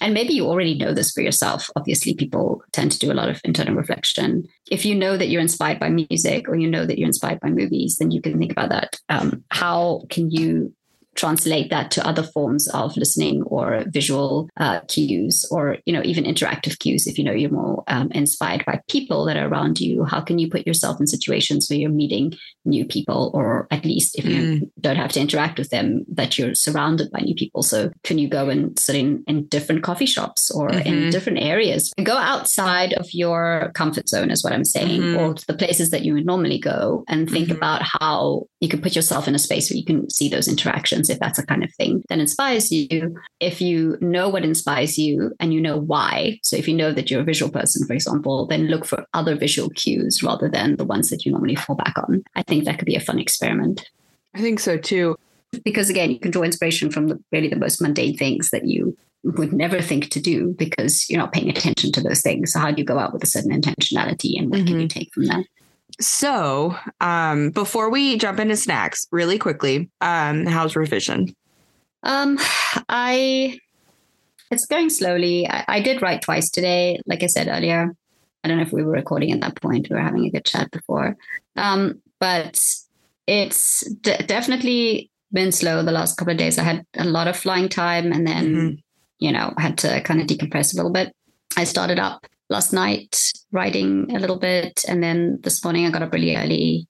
[0.00, 1.70] and maybe you already know this for yourself.
[1.76, 4.46] Obviously, people tend to do a lot of internal reflection.
[4.70, 7.50] If you know that you're inspired by music or you know that you're inspired by
[7.50, 8.98] movies, then you can think about that.
[9.08, 10.74] Um, how can you
[11.16, 16.24] translate that to other forms of listening or visual uh, cues or you know even
[16.24, 20.04] interactive cues if you know you're more um, inspired by people that are around you
[20.04, 22.32] how can you put yourself in situations where you're meeting
[22.64, 24.70] new people or at least if you mm.
[24.80, 28.28] don't have to interact with them that you're surrounded by new people so can you
[28.28, 30.86] go and sit in, in different coffee shops or mm-hmm.
[30.86, 35.18] in different areas go outside of your comfort zone is what i'm saying mm-hmm.
[35.18, 37.56] or the places that you would normally go and think mm-hmm.
[37.56, 41.05] about how you can put yourself in a space where you can see those interactions
[41.10, 43.16] if that's a kind of thing that inspires you.
[43.40, 47.10] If you know what inspires you and you know why, so if you know that
[47.10, 50.84] you're a visual person, for example, then look for other visual cues rather than the
[50.84, 52.22] ones that you normally fall back on.
[52.34, 53.88] I think that could be a fun experiment.
[54.34, 55.16] I think so too.
[55.64, 58.96] Because again, you can draw inspiration from the, really the most mundane things that you
[59.22, 62.52] would never think to do because you're not paying attention to those things.
[62.52, 64.68] So how do you go out with a certain intentionality and what mm-hmm.
[64.68, 65.44] can you take from that?
[66.00, 71.34] So, um, before we jump into snacks, really quickly, um, how's revision?
[72.02, 72.38] Um,
[72.88, 73.58] I
[74.50, 75.48] it's going slowly.
[75.48, 77.92] I, I, did write twice today, like I said earlier.
[78.44, 79.88] I don't know if we were recording at that point.
[79.90, 81.16] We were having a good chat before,
[81.56, 82.62] um, but
[83.26, 86.58] it's d- definitely been slow the last couple of days.
[86.58, 88.74] I had a lot of flying time, and then mm-hmm.
[89.18, 91.12] you know had to kind of decompress a little bit.
[91.56, 94.84] I started up last night writing a little bit.
[94.88, 96.86] And then this morning I got up really early,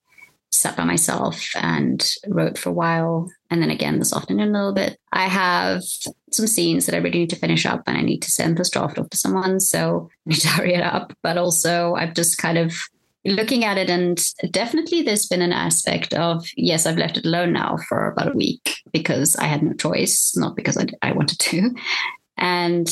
[0.53, 3.31] sat by myself and wrote for a while.
[3.51, 4.99] And then again this afternoon a little bit.
[5.13, 5.83] I have
[6.31, 8.71] some scenes that I really need to finish up and I need to send this
[8.71, 9.61] draft off to someone.
[9.61, 11.13] So I need to hurry it up.
[11.23, 12.75] But also I've just kind of
[13.25, 17.53] looking at it and definitely there's been an aspect of yes i've left it alone
[17.53, 21.41] now for about a week because i had no choice not because i, I wanted
[21.41, 21.75] to
[22.37, 22.89] and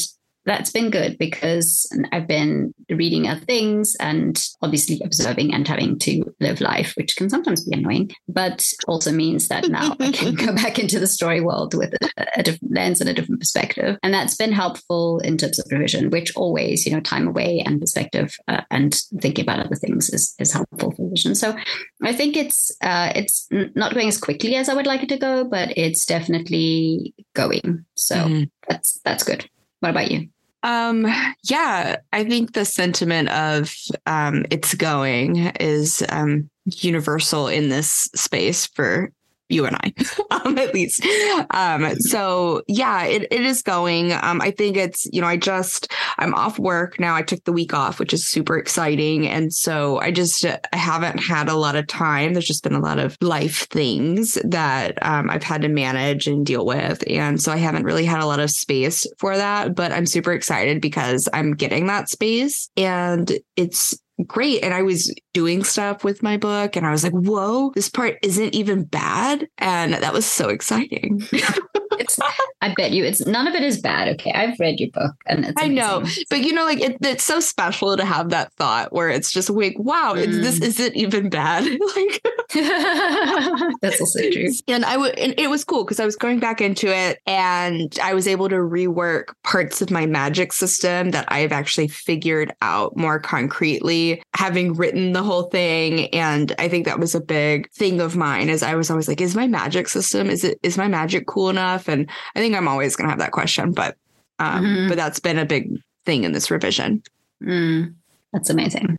[0.47, 6.25] that's been good because I've been reading other things and obviously observing and having to
[6.41, 10.55] live life, which can sometimes be annoying, but also means that now I can go
[10.55, 13.99] back into the story world with a, a, different lens and a different perspective.
[14.03, 17.81] And that's been helpful in terms of revision, which always, you know, time away and
[17.81, 21.35] perspective uh, and thinking about other things is, is helpful for revision.
[21.35, 21.57] So
[22.03, 25.17] I think it's, uh, it's not going as quickly as I would like it to
[25.17, 27.87] go, but it's definitely going.
[27.95, 28.45] So mm-hmm.
[28.69, 29.49] that's, that's good.
[29.81, 30.29] What about you?
[30.65, 31.07] Um,
[31.45, 33.73] yeah, I think the sentiment of
[34.07, 39.13] um, it's going is um, universal in this space for
[39.55, 39.93] you and I,
[40.31, 41.07] um, at least.
[41.51, 44.13] Um, so yeah, it, it is going.
[44.13, 47.15] Um, I think it's, you know, I just, I'm off work now.
[47.15, 49.27] I took the week off, which is super exciting.
[49.29, 52.33] And so I just I haven't had a lot of time.
[52.33, 56.45] There's just been a lot of life things that um, I've had to manage and
[56.45, 57.03] deal with.
[57.09, 60.33] And so I haven't really had a lot of space for that, but I'm super
[60.33, 63.95] excited because I'm getting that space and it's
[64.27, 64.63] great.
[64.63, 68.19] And I was doing stuff with my book and I was like, whoa, this part
[68.23, 69.49] isn't even bad.
[69.59, 71.23] And that was so exciting.
[71.99, 72.19] it's,
[72.61, 74.09] I bet you it's none of it is bad.
[74.09, 74.33] Okay.
[74.33, 77.41] I've read your book and it's I know, but you know, like it, it's so
[77.41, 80.27] special to have that thought where it's just like, wow, mm.
[80.27, 81.65] this isn't even bad.
[81.97, 82.23] like
[83.81, 84.51] that's also true.
[84.69, 87.97] And I would, and it was cool because I was going back into it and
[88.03, 92.97] I was able to rework parts of my magic system that I've actually figured out
[92.97, 96.09] more concretely, having written the whole thing.
[96.09, 99.21] And I think that was a big thing of mine as I was always like,
[99.21, 101.84] is my magic system, is it, is my magic cool enough?
[101.89, 103.97] And I think I'm always going to have that question, but,
[104.39, 104.89] um, mm-hmm.
[104.89, 105.71] but that's been a big
[106.05, 107.03] thing in this revision.
[107.43, 107.95] Mm,
[108.33, 108.99] that's amazing.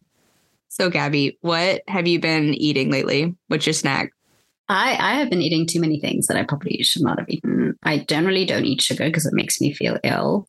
[0.70, 3.34] So, Gabby, what have you been eating lately?
[3.48, 4.12] What's your snack?
[4.68, 7.76] I, I have been eating too many things that I probably should not have eaten.
[7.84, 10.48] I generally don't eat sugar because it makes me feel ill,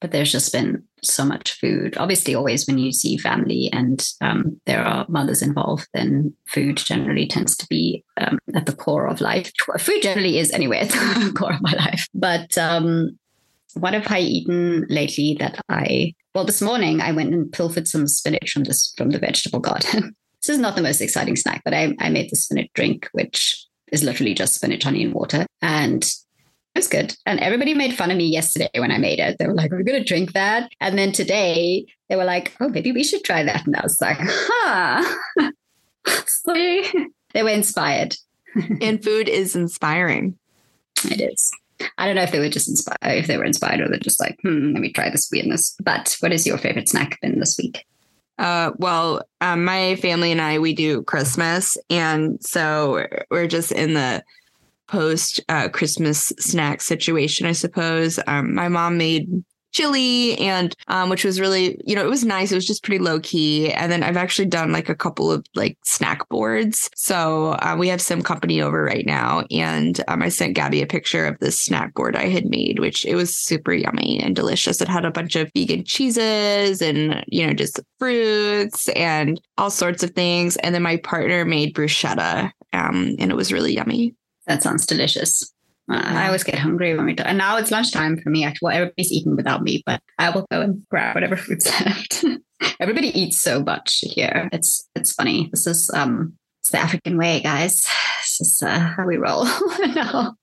[0.00, 1.96] but there's just been so much food.
[1.96, 7.26] Obviously, always when you see family and um, there are mothers involved, then food generally
[7.26, 9.52] tends to be um, at the core of life.
[9.78, 12.08] Food generally is anyway at the core of my life.
[12.14, 13.18] But um,
[13.74, 18.06] what have I eaten lately that I well this morning I went and pilfered some
[18.06, 20.14] spinach from this from the vegetable garden.
[20.42, 23.66] this is not the most exciting snack, but I, I made the spinach drink, which
[23.92, 25.46] is literally just spinach, honey, and water.
[25.62, 26.08] And
[26.76, 27.16] it was good.
[27.24, 29.38] And everybody made fun of me yesterday when I made it.
[29.38, 30.70] They were like, we're going to drink that.
[30.78, 33.66] And then today they were like, oh, maybe we should try that.
[33.66, 35.16] And I was like, huh.
[36.26, 38.14] so they were inspired.
[38.82, 40.38] and food is inspiring.
[41.04, 41.50] It is.
[41.96, 44.20] I don't know if they were just inspired, if they were inspired or they're just
[44.20, 45.76] like, hmm, let me try this weirdness.
[45.82, 47.86] But what is your favorite snack been this week?
[48.38, 51.78] Uh, well, um, my family and I, we do Christmas.
[51.88, 54.22] And so we're just in the
[54.88, 58.18] post uh, Christmas snack situation, I suppose.
[58.26, 59.28] Um, my mom made
[59.76, 62.50] chili and um, which was really you know it was nice.
[62.50, 65.44] It was just pretty low key and then i've actually done like a couple of
[65.54, 66.88] like snack boards.
[66.96, 69.44] So uh, we have some company over right now.
[69.50, 73.04] And um, i sent gabby a picture of this snack board i had made which
[73.04, 74.80] it was super yummy and delicious.
[74.80, 80.02] It had a bunch of vegan cheeses and you know just fruits and all sorts
[80.02, 80.56] of things.
[80.56, 84.14] And then my partner made bruschetta um, and it was really yummy
[84.46, 85.52] that sounds delicious
[85.90, 87.22] uh, I always get hungry when we do.
[87.22, 88.44] And now it's lunchtime for me.
[88.44, 92.24] Actually, well, everybody's eating without me, but I will go and grab whatever food's left.
[92.80, 94.48] Everybody eats so much here.
[94.52, 95.48] It's it's funny.
[95.52, 97.86] This is um it's the African way, guys.
[98.26, 99.44] This is uh, how we roll.
[99.94, 100.34] no.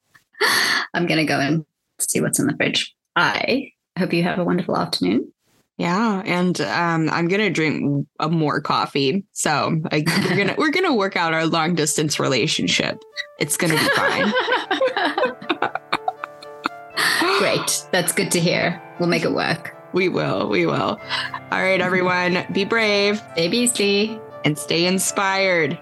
[0.94, 1.66] I'm gonna go and
[2.00, 2.96] see what's in the fridge.
[3.18, 5.34] I hope you have a wonderful afternoon.
[5.78, 9.26] Yeah, and um, I'm gonna drink a more coffee.
[9.32, 13.02] So like, we're gonna we're gonna work out our long distance relationship.
[13.40, 14.32] It's gonna be fine.
[17.40, 18.82] Great, that's good to hear.
[19.00, 19.76] We'll make it work.
[19.94, 20.48] We will.
[20.48, 21.00] We will.
[21.52, 23.22] All right, everyone, be brave.
[23.34, 25.80] Stay beastly and stay inspired.